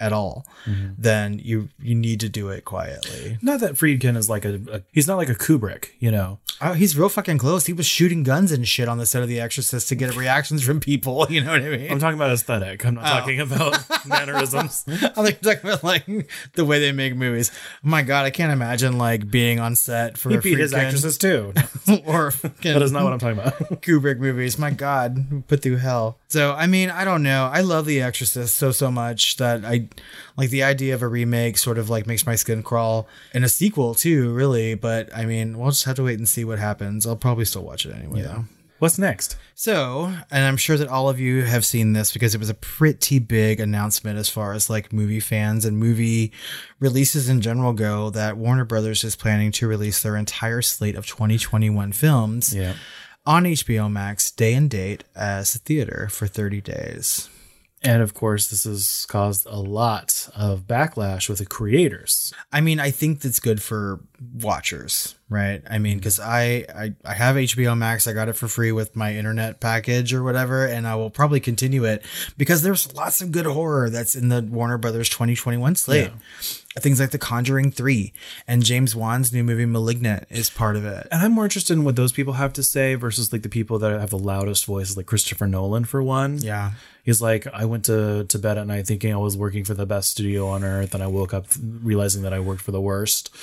at 0.00 0.12
all, 0.12 0.46
mm-hmm. 0.64 0.94
then 0.98 1.38
you 1.42 1.68
you 1.78 1.94
need 1.94 2.18
to 2.20 2.28
do 2.28 2.48
it 2.48 2.64
quietly. 2.64 3.38
not 3.42 3.60
that 3.60 3.74
Friedkin 3.74 4.16
is 4.16 4.28
like 4.28 4.44
a, 4.44 4.60
a 4.72 4.82
he's 4.92 5.06
not 5.06 5.16
like 5.16 5.28
a 5.28 5.34
Kubrick, 5.34 5.90
you 5.98 6.10
know. 6.10 6.38
Oh, 6.62 6.74
he's 6.74 6.96
real 6.96 7.08
fucking 7.08 7.38
close. 7.38 7.66
He 7.66 7.72
was 7.72 7.86
shooting 7.86 8.22
guns 8.22 8.52
and 8.52 8.68
shit 8.68 8.86
on 8.86 8.98
the 8.98 9.06
set 9.06 9.22
of 9.22 9.28
The 9.28 9.40
Exorcist 9.40 9.88
to 9.88 9.94
get 9.94 10.14
reactions 10.14 10.62
from 10.62 10.80
people. 10.80 11.26
You 11.30 11.44
know 11.44 11.52
what 11.52 11.62
I 11.62 11.68
mean? 11.68 11.92
I'm 11.92 12.00
talking 12.00 12.16
about 12.16 12.32
aesthetic. 12.32 12.84
I'm 12.84 12.94
not 12.94 13.04
oh. 13.04 13.20
talking 13.20 13.40
about 13.40 13.78
mannerisms. 14.06 14.84
I 14.88 14.96
think 15.22 15.40
talking 15.40 15.60
about 15.62 15.84
like 15.84 16.04
the 16.54 16.64
way 16.64 16.80
they 16.80 16.92
make 16.92 17.14
movies. 17.14 17.52
my 17.82 18.02
God, 18.02 18.26
I 18.26 18.30
can't 18.30 18.52
imagine 18.52 18.98
like 18.98 19.30
being 19.30 19.60
on 19.60 19.76
set 19.76 20.18
for 20.18 20.30
He 20.30 20.38
beat 20.38 20.58
his 20.58 20.72
freaking- 20.72 20.86
Exorcist 20.86 21.20
too. 21.20 21.52
or 22.04 22.32
That 22.62 22.82
is 22.82 22.90
not 22.90 23.04
what 23.04 23.12
I'm 23.12 23.18
talking 23.20 23.38
about. 23.38 23.80
Kubrick 23.82 24.18
movies. 24.18 24.58
My 24.58 24.70
God, 24.70 25.44
put 25.46 25.62
through 25.62 25.76
hell. 25.76 26.18
So 26.28 26.52
I 26.52 26.66
mean, 26.66 26.90
I 26.90 27.04
don't 27.04 27.22
know. 27.22 27.48
I 27.52 27.60
love 27.60 27.86
The 27.86 28.02
Exorcist 28.02 28.56
so 28.56 28.72
so 28.72 28.90
much 28.90 29.36
that 29.36 29.64
I 29.64 29.88
like 30.36 30.50
the 30.50 30.62
idea 30.62 30.94
of 30.94 31.02
a 31.02 31.08
remake. 31.08 31.58
Sort 31.58 31.78
of 31.78 31.88
like 31.90 32.06
makes 32.06 32.26
my 32.26 32.34
skin 32.36 32.62
crawl, 32.62 33.08
and 33.34 33.44
a 33.44 33.48
sequel 33.48 33.94
too. 33.94 34.32
Really, 34.32 34.74
but 34.74 35.14
I 35.16 35.24
mean, 35.24 35.58
we'll 35.58 35.70
just 35.70 35.84
have 35.84 35.96
to 35.96 36.02
wait 36.04 36.18
and 36.18 36.28
see 36.28 36.44
what 36.44 36.58
happens. 36.58 37.06
I'll 37.06 37.16
probably 37.16 37.44
still 37.44 37.62
watch 37.62 37.86
it 37.86 37.94
anyway, 37.94 38.22
though. 38.22 38.44
What's 38.78 38.98
next? 38.98 39.36
So, 39.54 40.10
and 40.30 40.44
I'm 40.46 40.56
sure 40.56 40.78
that 40.78 40.88
all 40.88 41.10
of 41.10 41.20
you 41.20 41.42
have 41.44 41.66
seen 41.66 41.92
this 41.92 42.14
because 42.14 42.34
it 42.34 42.38
was 42.38 42.48
a 42.48 42.54
pretty 42.54 43.18
big 43.18 43.60
announcement 43.60 44.18
as 44.18 44.30
far 44.30 44.54
as 44.54 44.70
like 44.70 44.90
movie 44.90 45.20
fans 45.20 45.66
and 45.66 45.76
movie 45.76 46.32
releases 46.78 47.28
in 47.28 47.42
general 47.42 47.74
go 47.74 48.08
that 48.08 48.38
Warner 48.38 48.64
Brothers 48.64 49.04
is 49.04 49.16
planning 49.16 49.52
to 49.52 49.68
release 49.68 50.02
their 50.02 50.16
entire 50.16 50.62
slate 50.62 50.96
of 50.96 51.06
2021 51.06 51.92
films 51.92 52.54
Yeah. 52.54 52.72
on 53.26 53.44
HBO 53.44 53.92
Max 53.92 54.30
day 54.30 54.54
and 54.54 54.70
date 54.70 55.04
as 55.14 55.54
a 55.54 55.58
theater 55.58 56.08
for 56.10 56.26
30 56.26 56.62
days. 56.62 57.28
And 57.82 58.02
of 58.02 58.12
course, 58.12 58.48
this 58.48 58.64
has 58.64 59.06
caused 59.08 59.46
a 59.46 59.56
lot 59.56 60.28
of 60.36 60.66
backlash 60.66 61.30
with 61.30 61.38
the 61.38 61.46
creators. 61.46 62.32
I 62.52 62.60
mean, 62.60 62.78
I 62.78 62.90
think 62.90 63.20
that's 63.20 63.40
good 63.40 63.62
for 63.62 64.00
watchers, 64.34 65.14
right? 65.30 65.62
I 65.68 65.78
mean, 65.78 65.92
mm-hmm. 65.92 65.98
because 66.00 66.20
I, 66.20 66.66
I 66.74 66.94
I 67.06 67.14
have 67.14 67.36
HBO 67.36 67.76
Max, 67.78 68.06
I 68.06 68.12
got 68.12 68.28
it 68.28 68.34
for 68.34 68.48
free 68.48 68.70
with 68.70 68.96
my 68.96 69.14
internet 69.14 69.60
package 69.60 70.12
or 70.12 70.22
whatever, 70.22 70.66
and 70.66 70.86
I 70.86 70.94
will 70.96 71.08
probably 71.08 71.40
continue 71.40 71.84
it 71.84 72.04
because 72.36 72.62
there's 72.62 72.94
lots 72.94 73.22
of 73.22 73.32
good 73.32 73.46
horror 73.46 73.88
that's 73.88 74.14
in 74.14 74.28
the 74.28 74.42
Warner 74.42 74.76
Brothers 74.76 75.08
2021 75.08 75.74
slate. 75.76 76.10
Things 76.78 77.00
like 77.00 77.10
The 77.10 77.18
Conjuring 77.18 77.72
3 77.72 78.12
and 78.46 78.62
James 78.62 78.94
Wan's 78.94 79.32
new 79.32 79.42
movie 79.42 79.66
Malignant 79.66 80.26
is 80.30 80.48
part 80.48 80.76
of 80.76 80.84
it. 80.84 81.08
And 81.10 81.20
I'm 81.20 81.32
more 81.32 81.42
interested 81.42 81.72
in 81.72 81.82
what 81.82 81.96
those 81.96 82.12
people 82.12 82.34
have 82.34 82.52
to 82.52 82.62
say 82.62 82.94
versus 82.94 83.32
like 83.32 83.42
the 83.42 83.48
people 83.48 83.80
that 83.80 83.98
have 83.98 84.10
the 84.10 84.18
loudest 84.18 84.66
voices, 84.66 84.96
like 84.96 85.06
Christopher 85.06 85.48
Nolan, 85.48 85.84
for 85.84 86.00
one. 86.00 86.38
Yeah. 86.38 86.72
He's 87.02 87.22
like, 87.22 87.46
I 87.46 87.64
went 87.64 87.84
to, 87.86 88.24
to 88.24 88.38
bed 88.38 88.58
at 88.58 88.66
night 88.66 88.86
thinking 88.86 89.12
I 89.12 89.16
was 89.16 89.36
working 89.36 89.64
for 89.64 89.74
the 89.74 89.86
best 89.86 90.10
studio 90.10 90.48
on 90.48 90.64
earth, 90.64 90.94
and 90.94 91.02
I 91.02 91.06
woke 91.06 91.32
up 91.32 91.46
realizing 91.82 92.22
that 92.22 92.32
I 92.32 92.40
worked 92.40 92.62
for 92.62 92.72
the 92.72 92.80
worst 92.80 93.34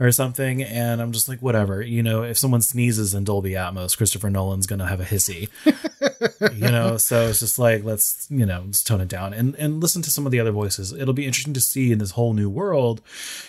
or 0.00 0.10
something. 0.12 0.62
And 0.62 1.00
I'm 1.00 1.12
just 1.12 1.28
like, 1.28 1.40
whatever. 1.40 1.82
You 1.82 2.02
know, 2.02 2.22
if 2.22 2.38
someone 2.38 2.62
sneezes 2.62 3.14
in 3.14 3.24
Dolby 3.24 3.52
Atmos, 3.52 3.96
Christopher 3.96 4.30
Nolan's 4.30 4.66
going 4.66 4.80
to 4.80 4.86
have 4.86 5.00
a 5.00 5.04
hissy. 5.04 5.48
you 6.54 6.70
know, 6.70 6.96
so 6.96 7.28
it's 7.28 7.40
just 7.40 7.58
like, 7.58 7.84
let's, 7.84 8.26
you 8.30 8.46
know, 8.46 8.62
let's 8.66 8.82
tone 8.82 9.00
it 9.00 9.08
down 9.08 9.32
and, 9.32 9.54
and 9.56 9.80
listen 9.80 10.02
to 10.02 10.10
some 10.10 10.26
of 10.26 10.32
the 10.32 10.40
other 10.40 10.52
voices. 10.52 10.92
It'll 10.92 11.14
be 11.14 11.26
interesting 11.26 11.54
to 11.54 11.60
see 11.60 11.92
in 11.92 11.98
this 11.98 12.12
whole 12.12 12.32
new 12.32 12.50
world, 12.50 13.02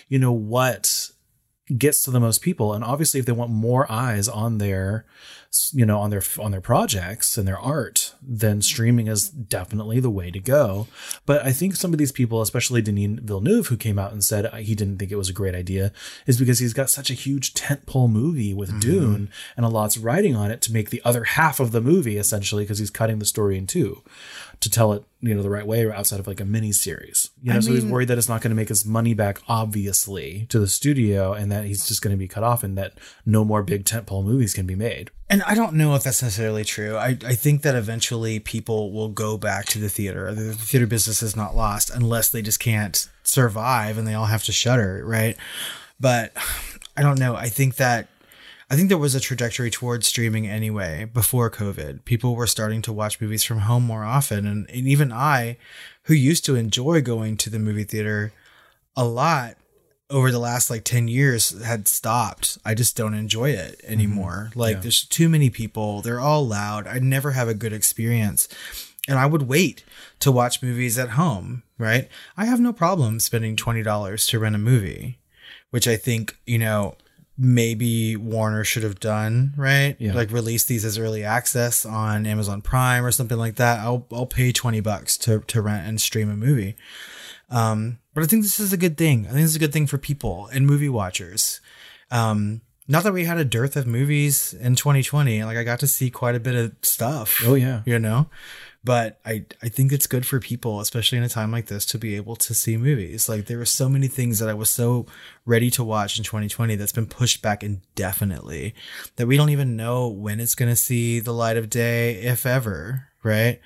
you 0.08 0.20
know, 0.20 0.32
what 0.32 1.12
gets 1.76 2.02
to 2.04 2.12
the 2.12 2.20
most 2.20 2.42
people 2.42 2.74
and 2.74 2.82
obviously 2.82 3.20
if 3.20 3.26
they 3.26 3.34
want 3.34 3.52
more 3.52 3.92
eyes 3.92 4.30
on 4.30 4.58
their 4.58 5.06
you 5.74 5.86
know 5.86 6.00
on 6.00 6.10
their 6.10 6.22
on 6.40 6.52
their 6.52 6.62
projects 6.62 7.38
and 7.38 7.48
their 7.48 7.58
art 7.58 8.14
then 8.22 8.62
streaming 8.62 9.08
is 9.08 9.30
definitely 9.30 10.00
the 10.00 10.10
way 10.10 10.30
to 10.30 10.40
go 10.40 10.88
but 11.26 11.44
i 11.46 11.52
think 11.52 11.76
some 11.76 11.94
of 11.94 12.00
these 12.00 12.12
people 12.12 12.42
especially 12.42 12.82
denis 12.82 13.20
villeneuve 13.24 13.68
who 13.68 13.78
came 13.78 13.98
out 13.98 14.12
and 14.12 14.24
said 14.24 14.52
he 14.56 14.76
didn't 14.76 14.98
think 14.98 15.12
it 15.12 15.16
was 15.16 15.30
a 15.30 15.34
great 15.34 15.56
idea 15.56 15.92
is 16.26 16.38
because 16.38 16.60
he's 16.60 16.74
got 16.74 16.90
such 16.90 17.10
a 17.10 17.16
huge 17.16 17.54
tentpole 17.54 18.10
movie 18.10 18.54
with 18.54 18.70
mm-hmm. 18.70 18.80
dune 18.80 19.30
and 19.56 19.66
a 19.66 19.70
lot's 19.70 19.98
writing 19.98 20.36
on 20.36 20.52
it 20.52 20.62
to 20.62 20.74
make 20.74 20.90
the 20.90 21.02
other 21.04 21.24
half 21.24 21.60
of 21.60 21.72
the 21.72 21.82
movie 21.82 22.18
essentially 22.18 22.64
because 22.64 22.80
he's 22.80 22.90
cutting 22.90 23.20
the 23.20 23.26
story 23.26 23.58
in 23.58 23.68
two 23.68 24.04
to 24.60 24.70
tell 24.70 24.94
it 24.94 25.04
you 25.22 25.34
know 25.34 25.42
the 25.42 25.50
right 25.50 25.66
way 25.66 25.90
outside 25.92 26.20
of 26.20 26.28
like 26.28 26.40
a 26.40 26.46
mini 26.46 26.72
series 26.72 27.32
you 27.42 27.52
know 27.52 27.58
I 27.58 27.60
so 27.60 27.72
mean, 27.72 27.82
he's 27.82 27.92
worried 27.92 28.08
that 28.08 28.18
it's 28.18 28.30
not 28.30 28.42
going 28.42 28.52
to 28.52 28.56
make 28.56 28.70
his 28.70 28.86
money 28.86 29.14
back 29.14 29.40
obviously 29.48 30.46
to 30.50 30.60
the 30.60 30.68
studio 30.68 31.34
and 31.34 31.52
that 31.52 31.66
he's 31.66 31.88
just 31.88 32.02
going 32.02 32.16
to 32.16 32.18
be 32.18 32.28
cut 32.28 32.44
off 32.44 32.64
and 32.64 32.78
that 32.78 32.94
no 33.26 33.44
more 33.44 33.64
big 33.64 33.86
tentpole 33.86 34.24
movies 34.24 34.54
can 34.54 34.66
be 34.66 34.76
made. 34.76 35.12
And 35.30 35.44
i 35.44 35.56
don't 35.56 35.74
know 35.74 35.96
if 35.96 36.04
that's 36.04 36.22
necessarily 36.22 36.64
true. 36.64 36.96
I, 36.96 37.18
I 37.26 37.36
think 37.36 37.62
that 37.64 37.76
eventually 37.76 38.40
people 38.40 38.92
will 38.92 39.10
go 39.10 39.38
back 39.38 39.66
to 39.68 39.80
the 39.80 39.90
theater. 39.90 40.34
The 40.34 40.54
theater 40.54 40.88
business 40.88 41.22
is 41.22 41.36
not 41.36 41.56
lost 41.56 41.90
unless 41.90 42.30
they 42.30 42.42
just 42.42 42.60
can't 42.60 43.08
survive 43.24 43.98
and 43.98 44.08
they 44.08 44.14
all 44.14 44.26
have 44.26 44.44
to 44.46 44.52
shutter 44.52 45.04
right? 45.06 45.38
But 46.00 46.32
i 46.96 47.02
don't 47.02 47.20
know. 47.20 47.36
I 47.36 47.50
think 47.50 47.76
that 47.76 48.08
I 48.70 48.76
think 48.76 48.90
there 48.90 48.98
was 48.98 49.16
a 49.16 49.22
trajectory 49.22 49.72
towards 49.72 50.08
streaming 50.08 50.46
anyway 50.48 51.06
before 51.06 51.50
COVID. 51.50 52.04
People 52.04 52.36
were 52.36 52.48
starting 52.48 52.82
to 52.82 52.94
watch 52.94 53.22
movies 53.22 53.44
from 53.44 53.60
home 53.60 53.84
more 53.84 54.04
often. 54.04 54.46
And, 54.46 54.70
and 54.70 54.88
even 54.88 55.12
I, 55.12 55.58
who 56.04 56.14
used 56.14 56.44
to 56.46 56.56
enjoy 56.56 57.02
going 57.02 57.38
to 57.38 57.50
the 57.50 57.60
movie 57.60 57.86
theater 57.86 58.34
a 58.96 59.06
lot 59.06 59.56
over 60.10 60.32
the 60.32 60.40
last 60.40 60.70
like 60.70 60.84
10 60.84 61.08
years, 61.08 61.62
had 61.64 61.88
stopped. 61.88 62.58
I 62.66 62.74
just 62.74 62.96
don't 62.96 63.14
enjoy 63.14 63.52
it 63.52 63.82
anymore. 63.86 64.48
Mm-hmm. 64.50 64.60
Like, 64.60 64.76
yeah. 64.76 64.82
there's 64.82 65.06
too 65.06 65.30
many 65.30 65.50
people, 65.50 66.02
they're 66.02 66.20
all 66.20 66.46
loud. 66.46 66.88
I 66.88 67.00
never 67.00 67.32
have 67.32 67.48
a 67.48 67.54
good 67.54 67.74
experience. 67.74 68.48
And 69.08 69.18
I 69.18 69.26
would 69.26 69.44
wait 69.44 69.86
to 70.20 70.32
watch 70.32 70.62
movies 70.62 70.98
at 70.98 71.12
home, 71.12 71.64
right? 71.78 72.10
I 72.36 72.46
have 72.46 72.60
no 72.60 72.74
problem 72.74 73.20
spending 73.20 73.56
$20 73.56 74.30
to 74.30 74.40
rent 74.40 74.56
a 74.56 74.60
movie, 74.60 75.20
which 75.72 75.88
I 75.88 75.96
think, 75.96 76.38
you 76.46 76.58
know, 76.58 76.96
maybe 77.38 78.16
Warner 78.16 78.64
should 78.64 78.84
have 78.84 79.00
done, 79.00 79.54
right? 79.56 79.96
Yeah. 80.00 80.14
Like 80.14 80.32
release 80.32 80.64
these 80.64 80.84
as 80.84 80.98
early 80.98 81.24
access 81.24 81.86
on 81.86 82.26
Amazon 82.26 82.62
Prime 82.62 83.06
or 83.06 83.12
something 83.12 83.38
like 83.38 83.56
that. 83.56 83.80
I'll 83.80 84.08
I'll 84.12 84.26
pay 84.26 84.52
20 84.52 84.80
bucks 84.82 85.18
to 85.20 85.40
to 85.40 85.62
rent 85.62 85.88
and 85.88 86.02
stream 86.02 86.30
a 86.30 86.36
movie. 86.36 86.76
Um, 87.50 88.00
but 88.14 88.24
I 88.24 88.28
think 88.28 88.44
this 88.44 88.60
is 88.60 88.74
a 88.74 88.78
good 88.78 88.98
thing. 88.98 89.22
I 89.26 89.30
think 89.30 89.42
this 89.42 89.52
is 89.52 89.56
a 89.56 89.60
good 89.60 89.74
thing 89.74 89.88
for 89.88 89.98
people 89.98 90.50
and 90.52 90.66
movie 90.66 90.90
watchers. 90.90 91.62
Um, 92.12 92.62
not 92.88 93.04
that 93.04 93.14
we 93.14 93.26
had 93.26 93.38
a 93.38 93.46
dearth 93.46 93.76
of 93.76 93.86
movies 93.86 94.54
in 94.54 94.76
2020. 94.76 95.44
Like 95.44 95.58
I 95.58 95.64
got 95.64 95.80
to 95.80 95.88
see 95.88 96.10
quite 96.10 96.36
a 96.36 96.40
bit 96.40 96.56
of 96.56 96.76
stuff. 96.82 97.42
Oh 97.46 97.56
yeah. 97.56 97.82
You 97.86 98.00
know? 98.00 98.30
but 98.88 99.20
I 99.26 99.44
I 99.62 99.68
think 99.68 99.92
it's 99.92 100.08
good 100.08 100.26
for 100.26 100.40
people, 100.40 100.80
especially 100.80 101.18
in 101.18 101.24
a 101.26 101.30
time 101.30 101.52
like 101.52 101.66
this, 101.66 101.86
to 101.88 101.98
be 101.98 102.16
able 102.16 102.38
to 102.38 102.54
see 102.54 102.78
movies. 102.78 103.28
Like 103.28 103.46
there 103.46 103.58
were 103.58 103.66
so 103.66 103.90
many 103.90 104.08
things 104.08 104.40
that 104.40 104.48
I 104.48 104.54
was 104.54 104.70
so 104.70 105.06
ready 105.46 105.70
to 105.72 105.84
watch 105.84 106.18
in 106.18 106.24
2020 106.24 106.78
that's 106.78 106.94
been 106.94 107.06
pushed 107.06 107.42
back 107.42 107.64
indefinitely 107.64 108.74
that 109.18 109.28
we 109.28 109.36
don't 109.36 109.50
even 109.50 109.76
know 109.76 110.08
when 110.08 110.40
it's 110.40 110.56
going 110.56 110.72
to 110.72 110.76
see 110.78 111.20
the 111.20 111.34
light 111.34 111.58
of 111.58 111.70
day, 111.70 112.14
if 112.14 112.46
ever. 112.46 113.10
Right? 113.24 113.60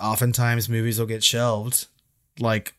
Oftentimes, 0.00 0.68
movies 0.68 0.98
will 0.98 1.06
get 1.06 1.22
shelved, 1.22 1.86
like 2.40 2.74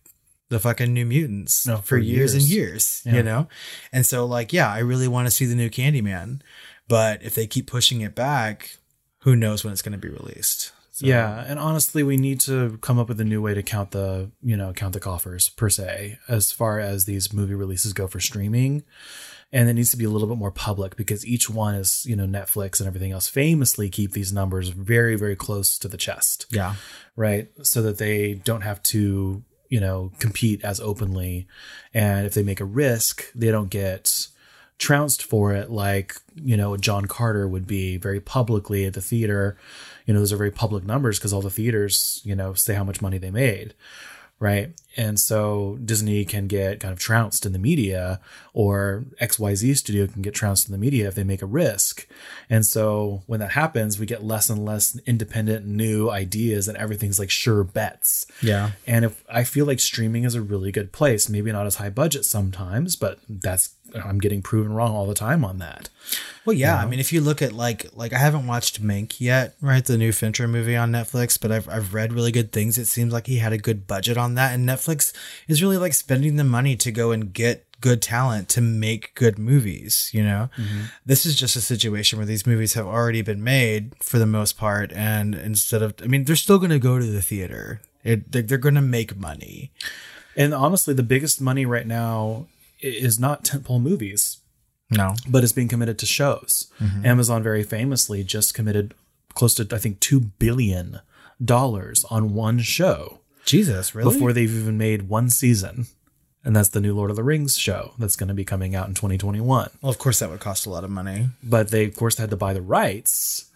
the 0.49 0.59
fucking 0.59 0.93
New 0.93 1.05
Mutants 1.05 1.67
no, 1.67 1.77
for, 1.77 1.83
for 1.83 1.97
years, 1.97 2.33
years, 2.33 2.33
and 2.35 2.43
years. 2.43 3.01
Yeah. 3.05 3.15
You 3.15 3.23
know, 3.23 3.47
and 3.91 4.05
so 4.05 4.25
like 4.25 4.53
yeah, 4.53 4.71
I 4.71 4.79
really 4.79 5.07
want 5.07 5.27
to 5.27 5.31
see 5.31 5.45
the 5.45 5.55
new 5.55 5.69
Candyman, 5.69 6.41
but 6.87 7.23
if 7.23 7.35
they 7.35 7.47
keep 7.47 7.67
pushing 7.67 8.01
it 8.01 8.15
back, 8.15 8.77
who 9.19 9.35
knows 9.35 9.63
when 9.63 9.73
it's 9.73 9.81
going 9.81 9.91
to 9.93 9.97
be 9.97 10.09
released? 10.09 10.71
So. 10.91 11.05
Yeah, 11.05 11.43
and 11.45 11.59
honestly, 11.59 12.01
we 12.01 12.17
need 12.17 12.39
to 12.41 12.79
come 12.81 12.97
up 12.97 13.07
with 13.07 13.21
a 13.21 13.23
new 13.23 13.39
way 13.39 13.53
to 13.53 13.61
count 13.61 13.91
the, 13.91 14.31
you 14.41 14.57
know, 14.57 14.73
count 14.73 14.93
the 14.93 14.99
coffers 14.99 15.47
per 15.47 15.69
se, 15.69 16.17
as 16.27 16.51
far 16.51 16.79
as 16.79 17.05
these 17.05 17.31
movie 17.31 17.53
releases 17.53 17.93
go 17.93 18.07
for 18.07 18.19
streaming. 18.19 18.83
And 19.51 19.69
it 19.69 19.73
needs 19.73 19.91
to 19.91 19.97
be 19.97 20.05
a 20.05 20.09
little 20.09 20.27
bit 20.27 20.39
more 20.39 20.51
public 20.51 20.95
because 20.95 21.23
each 21.23 21.51
one 21.51 21.75
is, 21.75 22.03
you 22.07 22.15
know, 22.15 22.25
Netflix 22.25 22.79
and 22.79 22.87
everything 22.87 23.11
else 23.11 23.27
famously 23.27 23.89
keep 23.89 24.13
these 24.13 24.33
numbers 24.33 24.69
very, 24.69 25.15
very 25.15 25.35
close 25.35 25.77
to 25.77 25.87
the 25.87 25.97
chest. 25.97 26.47
Yeah. 26.49 26.73
Right. 27.15 27.49
So 27.61 27.83
that 27.83 27.99
they 27.99 28.33
don't 28.33 28.61
have 28.61 28.81
to, 28.83 29.43
you 29.69 29.79
know, 29.79 30.11
compete 30.19 30.63
as 30.63 30.79
openly. 30.79 31.47
And 31.93 32.25
if 32.25 32.33
they 32.33 32.43
make 32.43 32.59
a 32.59 32.65
risk, 32.65 33.31
they 33.33 33.51
don't 33.51 33.69
get 33.69 34.27
trounced 34.77 35.23
for 35.23 35.53
it 35.53 35.71
like, 35.71 36.15
you 36.35 36.55
know, 36.55 36.77
John 36.77 37.05
Carter 37.05 37.47
would 37.47 37.65
be 37.65 37.97
very 37.97 38.19
publicly 38.19 38.85
at 38.85 38.93
the 38.93 39.01
theater 39.01 39.57
you 40.07 40.13
know 40.13 40.19
those 40.21 40.33
are 40.33 40.37
very 40.37 40.51
public 40.51 40.83
numbers 40.85 41.19
because 41.19 41.33
all 41.33 41.41
the 41.41 41.51
theaters 41.51 42.21
you 42.23 42.35
know 42.35 42.53
say 42.53 42.73
how 42.73 42.83
much 42.83 43.01
money 43.01 43.19
they 43.19 43.29
made 43.29 43.75
right? 44.39 44.73
And 44.95 45.19
so 45.19 45.77
disney 45.83 46.25
can 46.25 46.47
get 46.47 46.79
kind 46.79 46.91
of 46.91 46.99
trounced 46.99 47.45
in 47.45 47.53
the 47.53 47.59
media 47.59 48.19
or 48.53 49.05
xyz 49.21 49.77
studio 49.77 50.07
can 50.07 50.21
get 50.21 50.33
trounced 50.33 50.67
in 50.67 50.71
the 50.71 50.77
media 50.77 51.07
if 51.07 51.15
they 51.15 51.23
make 51.23 51.41
a 51.41 51.47
risk. 51.47 52.07
And 52.49 52.65
so 52.65 53.23
when 53.25 53.39
that 53.39 53.51
happens 53.51 53.99
we 53.99 54.05
get 54.05 54.23
less 54.23 54.49
and 54.49 54.65
less 54.65 54.97
independent 55.05 55.65
new 55.65 56.09
ideas 56.09 56.67
and 56.67 56.77
everything's 56.77 57.19
like 57.19 57.29
sure 57.29 57.63
bets. 57.63 58.25
Yeah. 58.41 58.71
And 58.85 59.05
if 59.05 59.23
i 59.29 59.43
feel 59.43 59.65
like 59.65 59.79
streaming 59.79 60.23
is 60.23 60.35
a 60.35 60.41
really 60.41 60.71
good 60.71 60.91
place. 60.91 61.29
Maybe 61.29 61.51
not 61.51 61.65
as 61.65 61.75
high 61.75 61.89
budget 61.89 62.25
sometimes 62.25 62.95
but 62.95 63.19
that's 63.29 63.69
I'm 63.95 64.19
getting 64.19 64.41
proven 64.41 64.73
wrong 64.73 64.93
all 64.93 65.05
the 65.05 65.13
time 65.13 65.43
on 65.45 65.59
that. 65.59 65.89
Well, 66.45 66.55
yeah, 66.55 66.73
you 66.73 66.77
know? 66.77 66.83
I 66.83 66.89
mean, 66.89 66.99
if 66.99 67.11
you 67.11 67.21
look 67.21 67.41
at 67.41 67.53
like 67.53 67.87
like 67.93 68.13
I 68.13 68.17
haven't 68.17 68.47
watched 68.47 68.81
Mank 68.81 69.19
yet, 69.19 69.55
right? 69.61 69.83
The 69.83 69.97
new 69.97 70.11
Fincher 70.11 70.47
movie 70.47 70.75
on 70.75 70.91
Netflix, 70.91 71.39
but 71.39 71.51
I've 71.51 71.67
I've 71.67 71.93
read 71.93 72.13
really 72.13 72.31
good 72.31 72.51
things. 72.51 72.77
It 72.77 72.85
seems 72.85 73.11
like 73.11 73.27
he 73.27 73.37
had 73.37 73.53
a 73.53 73.57
good 73.57 73.87
budget 73.87 74.17
on 74.17 74.35
that, 74.35 74.53
and 74.53 74.67
Netflix 74.67 75.13
is 75.47 75.61
really 75.61 75.77
like 75.77 75.93
spending 75.93 76.37
the 76.37 76.43
money 76.43 76.75
to 76.77 76.91
go 76.91 77.11
and 77.11 77.33
get 77.33 77.65
good 77.81 78.01
talent 78.01 78.49
to 78.49 78.61
make 78.61 79.13
good 79.15 79.37
movies. 79.37 80.09
You 80.13 80.23
know, 80.23 80.49
mm-hmm. 80.57 80.83
this 81.05 81.25
is 81.25 81.35
just 81.35 81.55
a 81.55 81.61
situation 81.61 82.17
where 82.17 82.25
these 82.25 82.47
movies 82.47 82.73
have 82.73 82.87
already 82.87 83.21
been 83.21 83.43
made 83.43 83.93
for 84.01 84.17
the 84.17 84.25
most 84.25 84.57
part, 84.57 84.91
and 84.93 85.35
instead 85.35 85.81
of, 85.81 85.95
I 86.01 86.07
mean, 86.07 86.23
they're 86.23 86.35
still 86.35 86.59
going 86.59 86.71
to 86.71 86.79
go 86.79 86.99
to 86.99 87.05
the 87.05 87.21
theater. 87.21 87.81
It, 88.03 88.31
they're, 88.31 88.41
they're 88.41 88.57
going 88.57 88.75
to 88.75 88.81
make 88.81 89.17
money. 89.17 89.71
And 90.37 90.53
honestly, 90.53 90.93
the 90.93 91.03
biggest 91.03 91.41
money 91.41 91.65
right 91.65 91.87
now 91.87 92.45
is 92.79 93.19
not 93.19 93.43
tentpole 93.43 93.81
movies. 93.81 94.37
No. 94.89 95.15
But 95.27 95.43
is 95.43 95.53
being 95.53 95.67
committed 95.67 95.99
to 95.99 96.05
shows. 96.05 96.71
Mm-hmm. 96.79 97.05
Amazon 97.05 97.43
very 97.43 97.63
famously 97.63 98.23
just 98.23 98.53
committed 98.53 98.93
close 99.33 99.53
to 99.55 99.67
I 99.75 99.77
think 99.77 99.99
2 99.99 100.19
billion 100.19 101.01
dollars 101.43 102.05
on 102.09 102.33
one 102.33 102.59
show. 102.59 103.19
Jesus, 103.45 103.93
really? 103.93 104.13
Before 104.13 104.33
they've 104.33 104.51
even 104.51 104.77
made 104.77 105.09
one 105.09 105.29
season. 105.29 105.87
And 106.43 106.55
that's 106.55 106.69
the 106.69 106.79
new 106.79 106.95
Lord 106.95 107.09
of 107.09 107.17
the 107.17 107.23
Rings 107.23 107.57
show 107.57 107.93
that's 107.97 108.15
going 108.15 108.29
to 108.29 108.33
be 108.33 108.45
coming 108.45 108.73
out 108.73 108.87
in 108.87 108.93
2021. 108.93 109.69
Well, 109.81 109.89
of 109.89 109.97
course 109.97 110.19
that 110.19 110.29
would 110.29 110.39
cost 110.39 110.65
a 110.65 110.69
lot 110.69 110.85
of 110.85 110.89
money. 110.89 111.29
But 111.43 111.69
they 111.69 111.85
of 111.85 111.95
course 111.95 112.17
had 112.17 112.29
to 112.29 112.37
buy 112.37 112.53
the 112.53 112.61
rights 112.61 113.51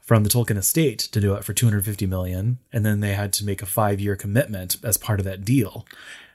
from 0.00 0.22
the 0.22 0.30
Tolkien 0.30 0.56
estate 0.56 1.00
to 1.00 1.20
do 1.20 1.34
it 1.34 1.42
for 1.42 1.52
250 1.52 2.06
million 2.06 2.58
and 2.72 2.86
then 2.86 3.00
they 3.00 3.14
had 3.14 3.32
to 3.32 3.44
make 3.44 3.60
a 3.60 3.66
5-year 3.66 4.14
commitment 4.14 4.76
as 4.84 4.96
part 4.96 5.18
of 5.18 5.24
that 5.24 5.44
deal. 5.44 5.84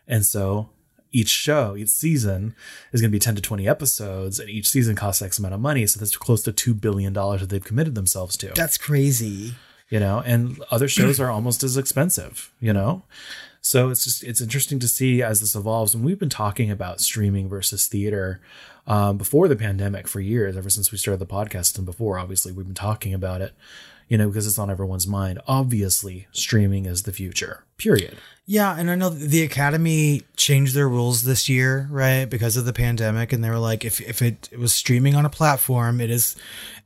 And 0.06 0.26
so 0.26 0.70
each 1.12 1.30
show, 1.30 1.76
each 1.76 1.90
season 1.90 2.56
is 2.92 3.02
going 3.02 3.10
to 3.12 3.16
be 3.16 3.20
10 3.20 3.36
to 3.36 3.42
20 3.42 3.68
episodes, 3.68 4.40
and 4.40 4.50
each 4.50 4.68
season 4.68 4.96
costs 4.96 5.22
X 5.22 5.40
amount 5.40 5.54
of 5.54 5.60
money. 5.60 5.86
So 5.88 6.00
that's 6.00 6.16
close 6.18 6.44
to 6.44 6.54
$2 6.54 6.80
billion 6.80 7.14
that 7.14 7.48
they've 7.50 7.64
committed 7.64 7.96
themselves 7.96 8.38
to. 8.38 8.52
That's 8.56 8.78
crazy. 8.78 9.56
You 9.90 10.00
know, 10.00 10.24
and 10.26 10.64
other 10.72 10.88
shows 10.88 11.20
are 11.20 11.30
almost 11.30 11.64
as 11.64 11.76
expensive, 11.76 12.50
you 12.62 12.72
know? 12.72 13.04
So 13.60 13.90
it's 13.90 14.06
just, 14.06 14.24
it's 14.24 14.40
interesting 14.40 14.80
to 14.80 14.88
see 14.88 15.22
as 15.22 15.42
this 15.42 15.54
evolves. 15.54 15.94
And 15.94 16.04
we've 16.04 16.18
been 16.18 16.30
talking 16.30 16.72
about 16.72 17.02
streaming 17.02 17.50
versus 17.50 17.88
theater 17.88 18.40
um, 18.88 19.18
before 19.18 19.48
the 19.48 19.56
pandemic 19.56 20.08
for 20.08 20.20
years, 20.20 20.58
ever 20.58 20.70
since 20.70 20.92
we 20.92 20.98
started 20.98 21.20
the 21.20 21.32
podcast 21.32 21.78
and 21.78 21.86
before. 21.86 22.18
Obviously, 22.18 22.52
we've 22.52 22.66
been 22.66 22.74
talking 22.74 23.14
about 23.14 23.42
it, 23.42 23.54
you 24.08 24.18
know, 24.18 24.30
because 24.30 24.48
it's 24.48 24.58
on 24.58 24.72
everyone's 24.72 25.08
mind. 25.08 25.40
Obviously, 25.46 26.28
streaming 26.32 26.86
is 26.86 27.04
the 27.04 27.12
future. 27.12 27.66
Period. 27.82 28.18
Yeah, 28.46 28.76
and 28.78 28.92
I 28.92 28.96
know 28.96 29.10
the 29.10 29.44
Academy 29.44 30.24
changed 30.36 30.76
their 30.76 30.90
rules 30.90 31.24
this 31.24 31.48
year, 31.48 31.88
right, 31.90 32.26
because 32.26 32.58
of 32.58 32.66
the 32.66 32.74
pandemic, 32.74 33.32
and 33.32 33.44
they 33.44 33.50
were 33.50 33.58
like, 33.58 33.86
if 33.86 34.02
if 34.02 34.22
it, 34.22 34.50
it 34.52 34.60
was 34.60 34.74
streaming 34.74 35.16
on 35.16 35.26
a 35.26 35.30
platform, 35.30 36.02
it 36.02 36.12
is 36.12 36.36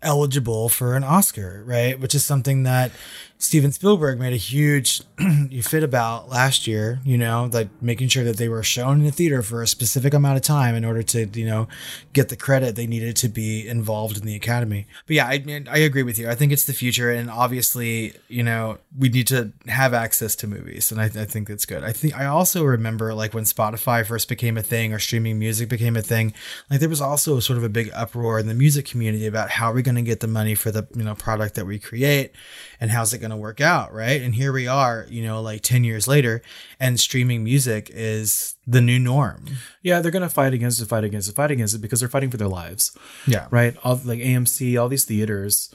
eligible 0.02 0.70
for 0.70 0.96
an 0.96 1.04
Oscar, 1.04 1.64
right, 1.66 2.00
which 2.00 2.14
is 2.14 2.26
something 2.26 2.64
that 2.64 2.92
Steven 3.38 3.72
Spielberg 3.72 4.20
made 4.20 4.34
a 4.34 4.38
huge 4.38 5.02
fit 5.62 5.84
about 5.84 6.30
last 6.30 6.68
year, 6.68 7.00
you 7.04 7.18
know, 7.18 7.50
like 7.52 7.70
making 7.82 8.08
sure 8.08 8.24
that 8.24 8.38
they 8.38 8.48
were 8.48 8.64
shown 8.64 9.00
in 9.00 9.06
the 9.06 9.12
theater 9.12 9.42
for 9.42 9.62
a 9.62 9.68
specific 9.68 10.14
amount 10.14 10.38
of 10.38 10.42
time 10.42 10.74
in 10.76 10.86
order 10.86 11.04
to, 11.04 11.28
you 11.34 11.46
know, 11.46 11.68
get 12.14 12.30
the 12.30 12.36
credit 12.38 12.76
they 12.76 12.88
needed 12.88 13.16
to 13.18 13.28
be 13.28 13.68
involved 13.68 14.18
in 14.18 14.26
the 14.26 14.36
academy. 14.36 14.88
But 15.06 15.18
yeah, 15.18 15.28
I 15.28 15.40
mean 15.40 15.68
I 15.70 15.80
agree 15.80 16.04
with 16.04 16.18
you. 16.18 16.30
I 16.30 16.36
think 16.36 16.52
it's 16.52 16.66
the 16.66 16.74
future 16.74 17.12
and 17.12 17.30
obviously, 17.30 18.14
you 18.30 18.44
know, 18.44 18.78
we 18.98 19.10
need 19.10 19.28
to 19.28 19.52
have 19.68 19.94
access 19.94 20.36
to 20.38 20.48
movies 20.48 20.85
and 20.92 21.02
I, 21.02 21.06
I 21.06 21.26
think 21.26 21.48
that's 21.48 21.66
good. 21.66 21.84
I 21.84 21.92
think 21.92 22.18
I 22.18 22.26
also 22.26 22.64
remember 22.64 23.14
like 23.14 23.34
when 23.34 23.44
Spotify 23.44 24.06
first 24.06 24.28
became 24.28 24.58
a 24.58 24.64
thing 24.64 24.94
or 24.94 25.00
streaming 25.00 25.40
music 25.40 25.70
became 25.70 25.96
a 25.96 26.02
thing, 26.02 26.34
like 26.70 26.80
there 26.80 26.90
was 26.90 27.02
also 27.02 27.40
sort 27.40 27.58
of 27.58 27.64
a 27.64 27.70
big 27.70 27.90
uproar 27.94 28.40
in 28.40 28.48
the 28.48 28.54
music 28.54 28.86
community 28.86 29.26
about 29.26 29.52
how 29.52 29.72
are 29.72 29.74
we 29.74 29.82
going 29.82 29.96
to 29.96 30.02
get 30.02 30.20
the 30.20 30.28
money 30.28 30.56
for 30.56 30.72
the, 30.72 30.88
you 30.96 31.04
know, 31.04 31.16
product 31.16 31.56
that 31.56 31.66
we 31.66 31.80
create 31.80 32.32
and 32.80 32.92
how's 32.92 33.14
it 33.14 33.20
going 33.20 33.32
to 33.32 33.38
work 33.38 33.62
out, 33.62 33.94
right? 33.94 34.22
And 34.22 34.36
here 34.36 34.52
we 34.52 34.68
are, 34.68 35.06
you 35.10 35.24
know, 35.24 35.42
like 35.42 35.62
10 35.62 35.84
years 35.84 36.08
later, 36.08 36.42
and 36.80 37.00
streaming 37.00 37.44
music 37.44 37.90
is 37.94 38.56
the 38.68 38.82
new 38.82 39.00
norm. 39.00 39.46
Yeah, 39.82 40.02
they're 40.02 40.12
going 40.12 40.22
to 40.22 40.30
fight 40.30 40.54
against 40.54 40.82
it, 40.82 40.88
fight 40.88 41.04
against 41.04 41.30
it, 41.30 41.36
fight 41.36 41.52
against 41.52 41.76
it 41.76 41.80
because 41.80 42.00
they're 42.00 42.10
fighting 42.10 42.32
for 42.32 42.38
their 42.38 42.48
lives. 42.48 42.98
Yeah. 43.28 43.48
Right? 43.52 43.76
All, 43.84 44.00
like 44.04 44.20
AMC, 44.20 44.80
all 44.80 44.90
these 44.90 45.06
theaters, 45.06 45.74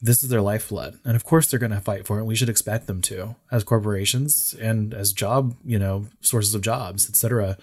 this 0.00 0.22
is 0.22 0.28
their 0.28 0.42
lifeblood. 0.42 0.98
And 1.04 1.16
of 1.16 1.24
course 1.24 1.50
they're 1.50 1.58
going 1.58 1.72
to 1.72 1.80
fight 1.80 2.06
for 2.06 2.18
it. 2.18 2.24
We 2.24 2.36
should 2.36 2.48
expect 2.48 2.86
them 2.86 3.00
to 3.02 3.36
as 3.50 3.64
corporations 3.64 4.54
and 4.60 4.92
as 4.92 5.12
job, 5.12 5.56
you 5.64 5.78
know, 5.78 6.06
sources 6.20 6.54
of 6.54 6.60
jobs, 6.60 7.08
etc. 7.08 7.56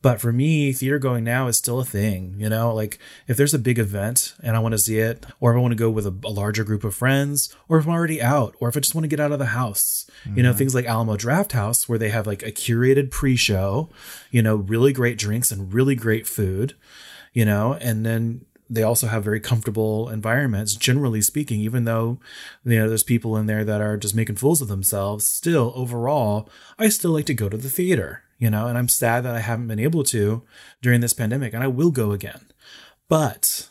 But 0.00 0.20
for 0.20 0.32
me, 0.32 0.72
theater 0.72 0.98
going 0.98 1.22
now 1.22 1.46
is 1.46 1.56
still 1.56 1.80
a 1.80 1.84
thing, 1.84 2.34
you 2.38 2.48
know, 2.48 2.74
like 2.74 2.98
if 3.28 3.36
there's 3.36 3.54
a 3.54 3.58
big 3.58 3.78
event 3.78 4.34
and 4.42 4.56
I 4.56 4.58
want 4.58 4.72
to 4.72 4.78
see 4.78 4.98
it, 4.98 5.24
or 5.38 5.52
if 5.52 5.56
I 5.56 5.60
want 5.60 5.72
to 5.72 5.76
go 5.76 5.90
with 5.90 6.06
a, 6.06 6.14
a 6.24 6.30
larger 6.30 6.64
group 6.64 6.82
of 6.82 6.94
friends, 6.94 7.54
or 7.68 7.78
if 7.78 7.86
I'm 7.86 7.92
already 7.92 8.20
out, 8.20 8.56
or 8.58 8.68
if 8.68 8.76
I 8.76 8.80
just 8.80 8.94
want 8.94 9.04
to 9.04 9.08
get 9.08 9.20
out 9.20 9.32
of 9.32 9.38
the 9.38 9.46
house, 9.46 10.06
mm-hmm. 10.24 10.38
you 10.38 10.42
know, 10.42 10.52
things 10.52 10.74
like 10.74 10.86
Alamo 10.86 11.16
Drafthouse 11.16 11.88
where 11.88 11.98
they 11.98 12.08
have 12.08 12.26
like 12.26 12.42
a 12.42 12.50
curated 12.50 13.10
pre 13.10 13.36
show, 13.36 13.90
you 14.30 14.42
know, 14.42 14.56
really 14.56 14.92
great 14.92 15.18
drinks 15.18 15.52
and 15.52 15.72
really 15.72 15.94
great 15.94 16.26
food, 16.26 16.74
you 17.32 17.44
know, 17.44 17.74
and 17.74 18.04
then 18.04 18.44
they 18.74 18.82
also 18.82 19.06
have 19.06 19.22
very 19.22 19.40
comfortable 19.40 20.08
environments 20.08 20.74
generally 20.74 21.20
speaking 21.20 21.60
even 21.60 21.84
though 21.84 22.18
you 22.64 22.78
know 22.78 22.88
there's 22.88 23.02
people 23.02 23.36
in 23.36 23.46
there 23.46 23.64
that 23.64 23.80
are 23.80 23.96
just 23.96 24.14
making 24.14 24.36
fools 24.36 24.62
of 24.62 24.68
themselves 24.68 25.26
still 25.26 25.72
overall 25.76 26.48
i 26.78 26.88
still 26.88 27.10
like 27.10 27.26
to 27.26 27.34
go 27.34 27.48
to 27.48 27.56
the 27.56 27.68
theater 27.68 28.22
you 28.42 28.50
know, 28.50 28.66
and 28.66 28.76
I'm 28.76 28.88
sad 28.88 29.20
that 29.20 29.36
I 29.36 29.38
haven't 29.38 29.68
been 29.68 29.78
able 29.78 30.02
to 30.02 30.42
during 30.80 31.00
this 31.00 31.12
pandemic, 31.12 31.54
and 31.54 31.62
I 31.62 31.68
will 31.68 31.92
go 31.92 32.10
again. 32.10 32.40
But 33.08 33.68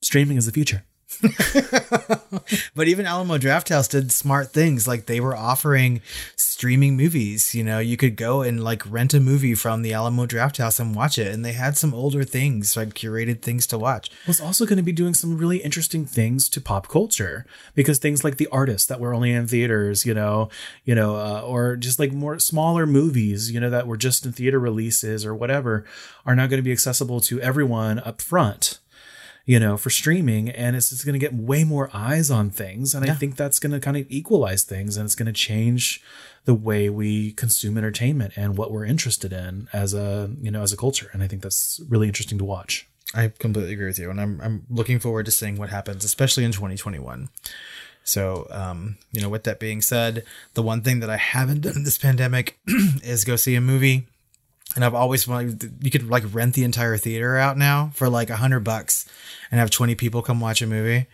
streaming 0.00 0.38
is 0.38 0.46
the 0.46 0.52
future. 0.52 0.84
but 2.74 2.88
even 2.88 3.06
Alamo 3.06 3.38
Drafthouse 3.38 3.88
did 3.90 4.12
smart 4.12 4.52
things. 4.52 4.88
Like 4.88 5.06
they 5.06 5.20
were 5.20 5.36
offering 5.36 6.00
streaming 6.36 6.96
movies. 6.96 7.54
You 7.54 7.64
know, 7.64 7.78
you 7.78 7.96
could 7.96 8.16
go 8.16 8.42
and 8.42 8.62
like 8.62 8.90
rent 8.90 9.14
a 9.14 9.20
movie 9.20 9.54
from 9.54 9.82
the 9.82 9.92
Alamo 9.92 10.26
Drafthouse 10.26 10.80
and 10.80 10.94
watch 10.94 11.18
it. 11.18 11.32
And 11.32 11.44
they 11.44 11.52
had 11.52 11.76
some 11.76 11.94
older 11.94 12.24
things, 12.24 12.76
like 12.76 12.94
curated 12.94 13.42
things 13.42 13.66
to 13.68 13.78
watch. 13.78 14.10
Was 14.26 14.40
also 14.40 14.64
going 14.64 14.78
to 14.78 14.82
be 14.82 14.92
doing 14.92 15.14
some 15.14 15.36
really 15.36 15.58
interesting 15.58 16.06
things 16.06 16.48
to 16.50 16.60
pop 16.60 16.88
culture 16.88 17.44
because 17.74 17.98
things 17.98 18.24
like 18.24 18.36
The 18.36 18.48
artists 18.50 18.88
that 18.88 19.00
were 19.00 19.12
only 19.12 19.32
in 19.32 19.46
theaters, 19.46 20.06
you 20.06 20.14
know, 20.14 20.48
you 20.84 20.94
know, 20.94 21.16
uh, 21.16 21.42
or 21.44 21.76
just 21.76 21.98
like 21.98 22.12
more 22.12 22.38
smaller 22.38 22.86
movies, 22.86 23.50
you 23.50 23.60
know, 23.60 23.70
that 23.70 23.86
were 23.86 23.96
just 23.96 24.24
in 24.24 24.32
theater 24.32 24.58
releases 24.58 25.26
or 25.26 25.34
whatever, 25.34 25.84
are 26.24 26.34
now 26.34 26.46
going 26.46 26.58
to 26.58 26.62
be 26.62 26.72
accessible 26.72 27.20
to 27.20 27.40
everyone 27.40 27.98
up 28.00 28.22
front 28.22 28.78
you 29.46 29.58
know, 29.58 29.76
for 29.76 29.90
streaming, 29.90 30.48
and 30.48 30.76
it's, 30.76 30.92
it's 30.92 31.04
going 31.04 31.14
to 31.14 31.18
get 31.18 31.34
way 31.34 31.64
more 31.64 31.90
eyes 31.92 32.30
on 32.30 32.50
things, 32.50 32.94
and 32.94 33.06
yeah. 33.06 33.12
I 33.12 33.14
think 33.14 33.36
that's 33.36 33.58
going 33.58 33.72
to 33.72 33.80
kind 33.80 33.96
of 33.96 34.06
equalize 34.08 34.62
things, 34.62 34.96
and 34.96 35.04
it's 35.04 35.14
going 35.14 35.26
to 35.26 35.32
change 35.32 36.02
the 36.44 36.54
way 36.54 36.88
we 36.88 37.32
consume 37.32 37.76
entertainment 37.76 38.32
and 38.36 38.56
what 38.56 38.70
we're 38.70 38.84
interested 38.84 39.32
in 39.32 39.68
as 39.72 39.94
a 39.94 40.30
you 40.40 40.50
know 40.50 40.62
as 40.62 40.72
a 40.72 40.76
culture, 40.76 41.10
and 41.12 41.22
I 41.22 41.28
think 41.28 41.42
that's 41.42 41.80
really 41.88 42.06
interesting 42.06 42.38
to 42.38 42.44
watch. 42.44 42.88
I 43.14 43.32
completely 43.38 43.72
agree 43.72 43.86
with 43.86 43.98
you, 43.98 44.10
and 44.10 44.20
I'm 44.20 44.40
I'm 44.40 44.66
looking 44.70 44.98
forward 44.98 45.26
to 45.26 45.32
seeing 45.32 45.56
what 45.56 45.70
happens, 45.70 46.04
especially 46.04 46.44
in 46.44 46.52
2021. 46.52 47.28
So, 48.02 48.46
um, 48.50 48.96
you 49.12 49.20
know, 49.20 49.28
with 49.28 49.44
that 49.44 49.60
being 49.60 49.82
said, 49.82 50.24
the 50.54 50.62
one 50.62 50.80
thing 50.80 51.00
that 51.00 51.10
I 51.10 51.16
haven't 51.16 51.60
done 51.60 51.76
in 51.76 51.84
this 51.84 51.98
pandemic 51.98 52.58
is 52.66 53.24
go 53.24 53.36
see 53.36 53.54
a 53.54 53.60
movie 53.60 54.08
and 54.76 54.84
I've 54.84 54.94
always 54.94 55.26
wanted 55.26 55.78
you 55.82 55.90
could 55.90 56.08
like 56.08 56.24
rent 56.32 56.54
the 56.54 56.64
entire 56.64 56.96
theater 56.96 57.36
out 57.36 57.56
now 57.56 57.90
for 57.94 58.08
like 58.08 58.30
a 58.30 58.36
hundred 58.36 58.60
bucks 58.60 59.06
and 59.50 59.58
have 59.58 59.70
20 59.70 59.94
people 59.96 60.22
come 60.22 60.40
watch 60.40 60.62
a 60.62 60.66
movie. 60.66 61.06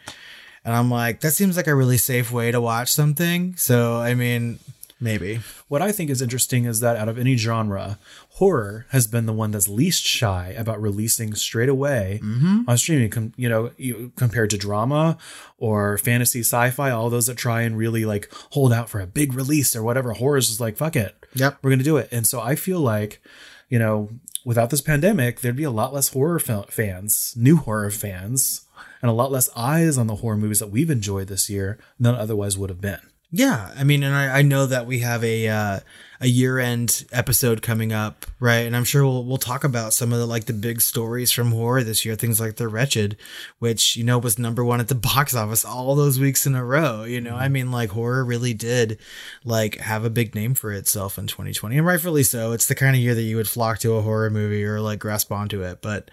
And 0.64 0.74
I'm 0.74 0.90
like, 0.90 1.20
that 1.20 1.30
seems 1.30 1.56
like 1.56 1.68
a 1.68 1.74
really 1.74 1.96
safe 1.96 2.32
way 2.32 2.50
to 2.50 2.60
watch 2.60 2.90
something. 2.90 3.54
So, 3.56 3.98
I 3.98 4.14
mean, 4.14 4.58
maybe. 5.00 5.40
What 5.68 5.80
I 5.80 5.92
think 5.92 6.10
is 6.10 6.20
interesting 6.22 6.64
is 6.64 6.80
that 6.80 6.96
out 6.96 7.08
of 7.08 7.18
any 7.18 7.36
genre, 7.36 7.98
horror 8.30 8.86
has 8.90 9.06
been 9.06 9.26
the 9.26 9.32
one 9.32 9.50
that's 9.52 9.68
least 9.68 10.04
shy 10.04 10.54
about 10.56 10.80
releasing 10.80 11.34
straight 11.34 11.68
away 11.68 12.20
mm-hmm. 12.22 12.62
on 12.68 12.78
streaming. 12.78 13.10
Com- 13.10 13.32
you 13.36 13.48
know, 13.48 13.70
compared 14.16 14.50
to 14.50 14.58
drama 14.58 15.18
or 15.58 15.98
fantasy, 15.98 16.40
sci-fi, 16.40 16.90
all 16.90 17.10
those 17.10 17.26
that 17.26 17.36
try 17.36 17.62
and 17.62 17.78
really 17.78 18.04
like 18.04 18.32
hold 18.50 18.72
out 18.72 18.88
for 18.88 19.00
a 19.00 19.06
big 19.06 19.34
release 19.34 19.76
or 19.76 19.82
whatever. 19.82 20.12
Horror 20.14 20.38
is 20.38 20.48
just 20.48 20.60
like 20.60 20.76
fuck 20.76 20.96
it, 20.96 21.25
yep, 21.36 21.58
we're 21.62 21.70
gonna 21.70 21.82
do 21.82 21.96
it. 21.96 22.08
And 22.12 22.26
so 22.26 22.40
I 22.40 22.54
feel 22.54 22.80
like, 22.80 23.22
you 23.68 23.78
know, 23.78 24.10
without 24.44 24.70
this 24.70 24.80
pandemic, 24.80 25.40
there'd 25.40 25.56
be 25.56 25.64
a 25.64 25.70
lot 25.70 25.92
less 25.92 26.08
horror 26.08 26.38
fans, 26.38 27.34
new 27.36 27.56
horror 27.56 27.90
fans, 27.90 28.62
and 29.02 29.10
a 29.10 29.14
lot 29.14 29.32
less 29.32 29.50
eyes 29.56 29.98
on 29.98 30.06
the 30.06 30.16
horror 30.16 30.36
movies 30.36 30.60
that 30.60 30.70
we've 30.70 30.90
enjoyed 30.90 31.28
this 31.28 31.50
year 31.50 31.78
than 31.98 32.14
otherwise 32.14 32.56
would 32.56 32.70
have 32.70 32.80
been. 32.80 33.00
Yeah, 33.32 33.72
I 33.76 33.82
mean, 33.82 34.02
and 34.04 34.14
I, 34.14 34.38
I 34.38 34.42
know 34.42 34.66
that 34.66 34.86
we 34.86 35.00
have 35.00 35.24
a 35.24 35.48
uh, 35.48 35.80
a 36.20 36.28
year 36.28 36.58
end 36.58 37.04
episode 37.12 37.60
coming 37.60 37.92
up, 37.92 38.24
right? 38.38 38.60
And 38.60 38.76
I'm 38.76 38.84
sure 38.84 39.04
we'll 39.04 39.24
we'll 39.24 39.36
talk 39.36 39.64
about 39.64 39.92
some 39.92 40.12
of 40.12 40.18
the 40.18 40.26
like 40.26 40.44
the 40.44 40.52
big 40.52 40.80
stories 40.80 41.32
from 41.32 41.50
horror 41.50 41.82
this 41.82 42.04
year, 42.04 42.14
things 42.14 42.38
like 42.40 42.56
The 42.56 42.68
Wretched, 42.68 43.16
which 43.58 43.96
you 43.96 44.04
know 44.04 44.18
was 44.18 44.38
number 44.38 44.64
one 44.64 44.78
at 44.78 44.88
the 44.88 44.94
box 45.14 45.34
office 45.34 45.64
all 45.64 45.96
those 45.96 46.20
weeks 46.20 46.46
in 46.46 46.54
a 46.54 46.64
row. 46.64 47.02
You 47.02 47.20
know, 47.20 47.34
I 47.34 47.48
mean, 47.48 47.72
like 47.72 47.90
horror 47.90 48.24
really 48.24 48.54
did 48.54 48.98
like 49.44 49.76
have 49.78 50.04
a 50.04 50.10
big 50.10 50.34
name 50.34 50.54
for 50.54 50.72
itself 50.72 51.18
in 51.18 51.26
2020, 51.26 51.78
and 51.78 51.86
rightfully 51.86 52.22
so. 52.22 52.52
It's 52.52 52.66
the 52.66 52.74
kind 52.76 52.94
of 52.94 53.02
year 53.02 53.14
that 53.14 53.22
you 53.22 53.36
would 53.36 53.48
flock 53.48 53.80
to 53.80 53.94
a 53.94 54.02
horror 54.02 54.30
movie 54.30 54.64
or 54.64 54.80
like 54.80 55.00
grasp 55.00 55.32
onto 55.32 55.62
it. 55.62 55.82
But 55.82 56.10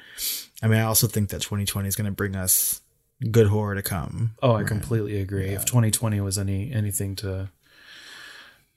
I 0.64 0.68
mean, 0.68 0.80
I 0.80 0.84
also 0.84 1.08
think 1.08 1.30
that 1.30 1.42
2020 1.42 1.88
is 1.88 1.96
going 1.96 2.06
to 2.06 2.12
bring 2.12 2.36
us 2.36 2.82
good 3.32 3.48
horror 3.48 3.76
to 3.76 3.82
come. 3.82 4.36
Oh, 4.42 4.56
I 4.56 4.64
completely 4.64 5.20
agree. 5.20 5.48
Yeah. 5.48 5.56
If 5.56 5.66
2020 5.66 6.20
was 6.22 6.38
any 6.38 6.72
anything 6.72 7.16
to 7.18 7.50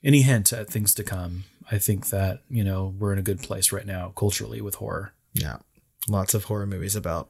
any 0.03 0.21
hint 0.21 0.53
at 0.53 0.69
things 0.69 0.93
to 0.95 1.03
come, 1.03 1.45
I 1.71 1.77
think 1.77 2.09
that, 2.09 2.43
you 2.49 2.63
know, 2.63 2.93
we're 2.97 3.13
in 3.13 3.19
a 3.19 3.23
good 3.23 3.41
place 3.41 3.71
right 3.71 3.85
now 3.85 4.13
culturally 4.15 4.61
with 4.61 4.75
horror. 4.75 5.13
Yeah. 5.33 5.57
Lots 6.07 6.33
of 6.33 6.45
horror 6.45 6.65
movies 6.65 6.95
about 6.95 7.29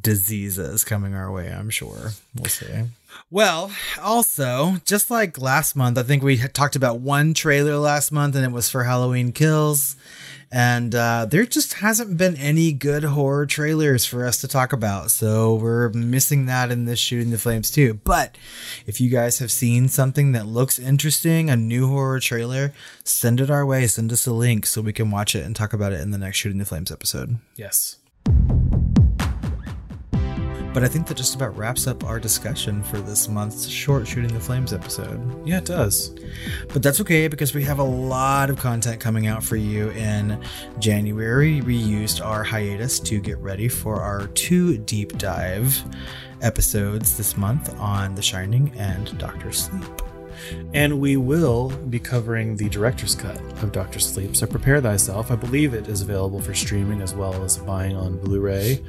diseases 0.00 0.84
coming 0.84 1.14
our 1.14 1.30
way, 1.30 1.52
I'm 1.52 1.70
sure. 1.70 2.12
We'll 2.34 2.46
see. 2.46 2.84
Well, 3.30 3.70
also, 4.00 4.76
just 4.84 5.10
like 5.10 5.40
last 5.40 5.76
month, 5.76 5.98
I 5.98 6.02
think 6.02 6.22
we 6.22 6.36
talked 6.38 6.76
about 6.76 7.00
one 7.00 7.34
trailer 7.34 7.76
last 7.76 8.12
month 8.12 8.34
and 8.36 8.44
it 8.44 8.52
was 8.52 8.68
for 8.68 8.84
Halloween 8.84 9.32
Kills. 9.32 9.96
And 10.50 10.94
uh, 10.94 11.26
there 11.26 11.44
just 11.44 11.74
hasn't 11.74 12.16
been 12.16 12.34
any 12.36 12.72
good 12.72 13.04
horror 13.04 13.44
trailers 13.44 14.06
for 14.06 14.24
us 14.24 14.40
to 14.40 14.48
talk 14.48 14.72
about. 14.72 15.10
So 15.10 15.56
we're 15.56 15.90
missing 15.90 16.46
that 16.46 16.70
in 16.70 16.86
this 16.86 16.98
Shooting 16.98 17.30
the 17.30 17.36
Flames 17.36 17.70
too. 17.70 18.00
But 18.02 18.36
if 18.86 18.98
you 18.98 19.10
guys 19.10 19.40
have 19.40 19.50
seen 19.50 19.88
something 19.88 20.32
that 20.32 20.46
looks 20.46 20.78
interesting, 20.78 21.50
a 21.50 21.56
new 21.56 21.88
horror 21.88 22.18
trailer, 22.18 22.72
send 23.04 23.40
it 23.40 23.50
our 23.50 23.66
way. 23.66 23.86
Send 23.86 24.10
us 24.10 24.26
a 24.26 24.32
link 24.32 24.64
so 24.64 24.80
we 24.80 24.94
can 24.94 25.10
watch 25.10 25.34
it 25.34 25.44
and 25.44 25.54
talk 25.54 25.74
about 25.74 25.92
it 25.92 26.00
in 26.00 26.12
the 26.12 26.18
next 26.18 26.38
Shooting 26.38 26.58
the 26.58 26.64
Flames 26.64 26.90
episode. 26.90 27.36
Yes. 27.54 27.97
But 30.78 30.84
I 30.84 30.88
think 30.88 31.08
that 31.08 31.16
just 31.16 31.34
about 31.34 31.56
wraps 31.56 31.88
up 31.88 32.04
our 32.04 32.20
discussion 32.20 32.84
for 32.84 33.00
this 33.00 33.28
month's 33.28 33.66
short 33.66 34.06
Shooting 34.06 34.32
the 34.32 34.38
Flames 34.38 34.72
episode. 34.72 35.20
Yeah, 35.44 35.58
it 35.58 35.64
does. 35.64 36.14
But 36.72 36.84
that's 36.84 37.00
okay 37.00 37.26
because 37.26 37.52
we 37.52 37.64
have 37.64 37.80
a 37.80 37.82
lot 37.82 38.48
of 38.48 38.60
content 38.60 39.00
coming 39.00 39.26
out 39.26 39.42
for 39.42 39.56
you 39.56 39.90
in 39.90 40.40
January. 40.78 41.62
We 41.62 41.74
used 41.74 42.20
our 42.20 42.44
hiatus 42.44 43.00
to 43.00 43.18
get 43.18 43.38
ready 43.38 43.66
for 43.66 44.00
our 44.00 44.28
two 44.28 44.78
deep 44.78 45.18
dive 45.18 45.82
episodes 46.42 47.16
this 47.16 47.36
month 47.36 47.76
on 47.80 48.14
The 48.14 48.22
Shining 48.22 48.70
and 48.76 49.18
Doctor 49.18 49.50
Sleep. 49.50 49.82
And 50.74 51.00
we 51.00 51.16
will 51.16 51.70
be 51.70 51.98
covering 51.98 52.54
the 52.54 52.68
director's 52.68 53.16
cut 53.16 53.40
of 53.64 53.72
Doctor 53.72 53.98
Sleep. 53.98 54.36
So 54.36 54.46
prepare 54.46 54.80
thyself. 54.80 55.32
I 55.32 55.34
believe 55.34 55.74
it 55.74 55.88
is 55.88 56.02
available 56.02 56.40
for 56.40 56.54
streaming 56.54 57.00
as 57.00 57.16
well 57.16 57.42
as 57.42 57.58
buying 57.58 57.96
on 57.96 58.16
Blu 58.18 58.38
ray. 58.38 58.80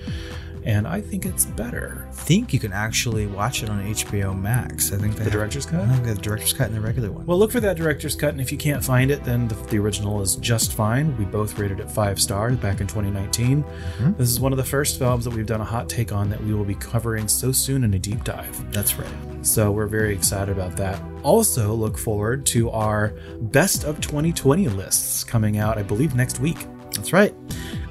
And 0.65 0.87
I 0.87 1.01
think 1.01 1.25
it's 1.25 1.45
better. 1.45 2.05
I 2.09 2.11
think 2.11 2.53
you 2.53 2.59
can 2.59 2.73
actually 2.73 3.27
watch 3.27 3.63
it 3.63 3.69
on 3.69 3.83
HBO 3.85 4.37
Max. 4.39 4.91
I 4.93 4.97
think 4.97 5.15
The 5.15 5.23
have- 5.23 5.31
director's 5.33 5.65
cut? 5.65 5.81
I 5.81 5.87
think 5.95 6.05
the 6.05 6.15
director's 6.21 6.53
cut 6.53 6.67
and 6.67 6.75
the 6.75 6.81
regular 6.81 7.11
one. 7.11 7.25
Well, 7.25 7.37
look 7.39 7.51
for 7.51 7.59
that 7.59 7.77
director's 7.77 8.15
cut, 8.15 8.29
and 8.31 8.41
if 8.41 8.51
you 8.51 8.57
can't 8.57 8.83
find 8.83 9.09
it, 9.11 9.23
then 9.23 9.47
the, 9.47 9.55
the 9.55 9.79
original 9.79 10.21
is 10.21 10.35
just 10.37 10.73
fine. 10.73 11.17
We 11.17 11.25
both 11.25 11.57
rated 11.57 11.79
it 11.79 11.89
five 11.89 12.19
stars 12.21 12.57
back 12.57 12.81
in 12.81 12.87
2019. 12.87 13.63
Mm-hmm. 13.63 14.13
This 14.17 14.29
is 14.29 14.39
one 14.39 14.51
of 14.51 14.57
the 14.57 14.63
first 14.65 14.99
films 14.99 15.25
that 15.25 15.33
we've 15.33 15.45
done 15.45 15.61
a 15.61 15.65
hot 15.65 15.89
take 15.89 16.11
on 16.11 16.29
that 16.29 16.43
we 16.43 16.53
will 16.53 16.65
be 16.65 16.75
covering 16.75 17.27
so 17.27 17.51
soon 17.51 17.83
in 17.83 17.93
a 17.93 17.99
deep 17.99 18.23
dive. 18.23 18.71
That's 18.71 18.95
right. 18.97 19.07
So 19.41 19.71
we're 19.71 19.87
very 19.87 20.13
excited 20.13 20.51
about 20.51 20.75
that. 20.77 21.01
Also, 21.23 21.73
look 21.73 21.97
forward 21.97 22.45
to 22.47 22.69
our 22.71 23.13
best 23.41 23.83
of 23.85 24.01
2020 24.01 24.67
lists 24.69 25.23
coming 25.23 25.57
out, 25.57 25.77
I 25.77 25.83
believe, 25.83 26.15
next 26.15 26.39
week. 26.39 26.57
That's 26.93 27.13
right. 27.13 27.33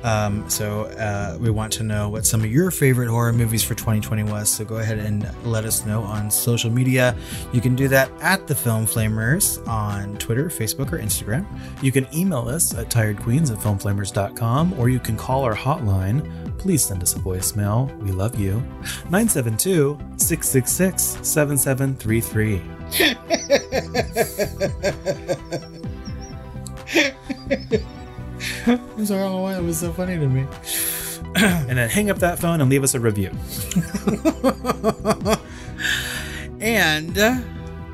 Um, 0.04 0.48
so 0.48 0.84
uh, 0.84 1.37
we 1.40 1.50
want 1.50 1.72
to 1.74 1.82
know 1.82 2.08
what 2.08 2.24
some 2.26 2.40
of 2.40 2.50
your 2.50 2.70
favorite 2.70 3.08
horror 3.08 3.32
movies 3.32 3.62
for 3.62 3.74
2020 3.74 4.24
was. 4.24 4.48
So 4.48 4.64
go 4.64 4.76
ahead 4.76 4.98
and 4.98 5.28
let 5.44 5.64
us 5.64 5.84
know 5.84 6.02
on 6.02 6.30
social 6.30 6.70
media. 6.70 7.16
You 7.52 7.61
can 7.61 7.74
do 7.74 7.88
that 7.88 8.11
at 8.20 8.46
the 8.46 8.54
Film 8.54 8.87
Flamers 8.87 9.66
on 9.66 10.16
Twitter, 10.18 10.46
Facebook, 10.46 10.92
or 10.92 10.98
Instagram. 10.98 11.46
You 11.82 11.92
can 11.92 12.06
email 12.14 12.48
us 12.48 12.74
at 12.74 12.90
tiredqueens 12.90 13.50
at 13.50 13.58
filmflamers.com 13.58 14.74
or 14.74 14.88
you 14.88 15.00
can 15.00 15.16
call 15.16 15.42
our 15.42 15.56
hotline. 15.56 16.58
Please 16.58 16.84
send 16.84 17.02
us 17.02 17.14
a 17.14 17.18
voicemail. 17.18 17.96
We 17.98 18.11
love 18.12 18.38
you. 18.38 18.62
972 19.11 19.98
666 20.16 21.18
7733. 21.22 22.62
Sorry, 28.68 29.20
don't 29.20 29.33
know 29.33 29.42
why 29.42 29.57
it 29.57 29.62
was 29.62 29.78
so 29.78 29.92
funny 29.92 30.18
to 30.18 30.28
me. 30.28 30.46
And 31.37 31.76
then 31.76 31.88
hang 31.88 32.11
up 32.11 32.18
that 32.18 32.38
phone 32.38 32.61
and 32.61 32.70
leave 32.70 32.83
us 32.83 32.94
a 32.94 33.00
review. 33.00 33.31
And 36.61 37.16
uh, 37.18 37.40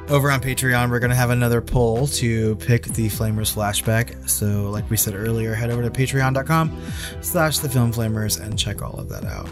over 0.08 0.30
on 0.30 0.40
Patreon, 0.40 0.90
we're 0.90 0.98
going 0.98 1.10
to 1.10 1.16
have 1.16 1.30
another 1.30 1.60
poll 1.60 2.06
to 2.08 2.56
pick 2.56 2.84
the 2.84 3.08
Flamers 3.08 3.54
flashback. 3.54 4.28
So, 4.28 4.70
like 4.70 4.88
we 4.88 4.96
said 4.96 5.14
earlier, 5.14 5.54
head 5.54 5.70
over 5.70 5.82
to 5.82 5.90
patreon.com 5.90 6.82
slash 7.20 7.58
the 7.58 7.68
film 7.68 7.92
flamers 7.92 8.40
and 8.40 8.58
check 8.58 8.82
all 8.82 8.98
of 8.98 9.08
that 9.10 9.24
out. 9.24 9.48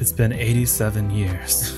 It's 0.00 0.12
been 0.12 0.32
87 0.32 1.10
years. 1.10 1.74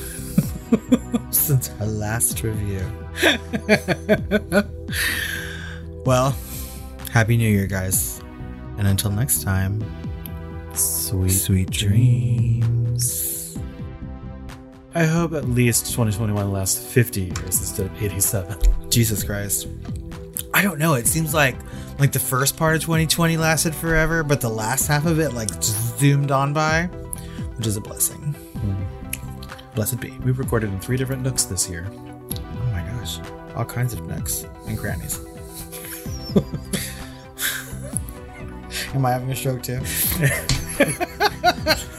Since 1.30 1.70
our 1.80 1.86
last 1.86 2.42
review. 2.42 2.84
well, 6.04 6.34
Happy 7.10 7.36
New 7.36 7.48
Year, 7.48 7.66
guys. 7.66 8.09
And 8.80 8.88
until 8.88 9.12
next 9.12 9.42
time, 9.44 9.80
Sweet, 10.74 11.30
sweet 11.30 11.70
dreams. 11.70 13.58
I 14.94 15.04
hope 15.04 15.32
at 15.32 15.48
least 15.48 15.86
2021 15.86 16.52
lasts 16.52 16.92
50 16.92 17.22
years 17.22 17.58
instead 17.60 17.86
of 17.86 18.02
87. 18.02 18.58
Jesus 18.90 19.22
Christ. 19.22 19.68
I 20.54 20.62
don't 20.62 20.78
know. 20.78 20.94
It 20.94 21.06
seems 21.06 21.32
like 21.34 21.56
like 21.98 22.12
the 22.12 22.18
first 22.18 22.56
part 22.56 22.76
of 22.76 22.82
2020 22.82 23.36
lasted 23.36 23.74
forever, 23.74 24.22
but 24.22 24.40
the 24.40 24.48
last 24.48 24.86
half 24.86 25.06
of 25.06 25.20
it 25.20 25.34
like 25.34 25.50
zoomed 25.62 26.30
on 26.30 26.52
by, 26.52 26.84
which 27.56 27.66
is 27.66 27.76
a 27.76 27.80
blessing. 27.80 28.20
Hmm. 28.22 29.74
Blessed 29.74 30.00
be. 30.00 30.10
We've 30.24 30.38
recorded 30.38 30.70
in 30.70 30.80
three 30.80 30.96
different 30.96 31.22
nooks 31.22 31.44
this 31.44 31.68
year. 31.68 31.86
Oh 31.90 32.66
my 32.72 32.82
gosh. 32.82 33.18
All 33.54 33.64
kinds 33.64 33.92
of 33.92 34.06
nooks 34.06 34.44
and 34.66 34.78
crannies. 34.78 35.20
Am 38.94 39.06
I 39.06 39.10
having 39.10 39.30
a 39.30 39.36
stroke 39.36 39.62
too? 39.62 39.80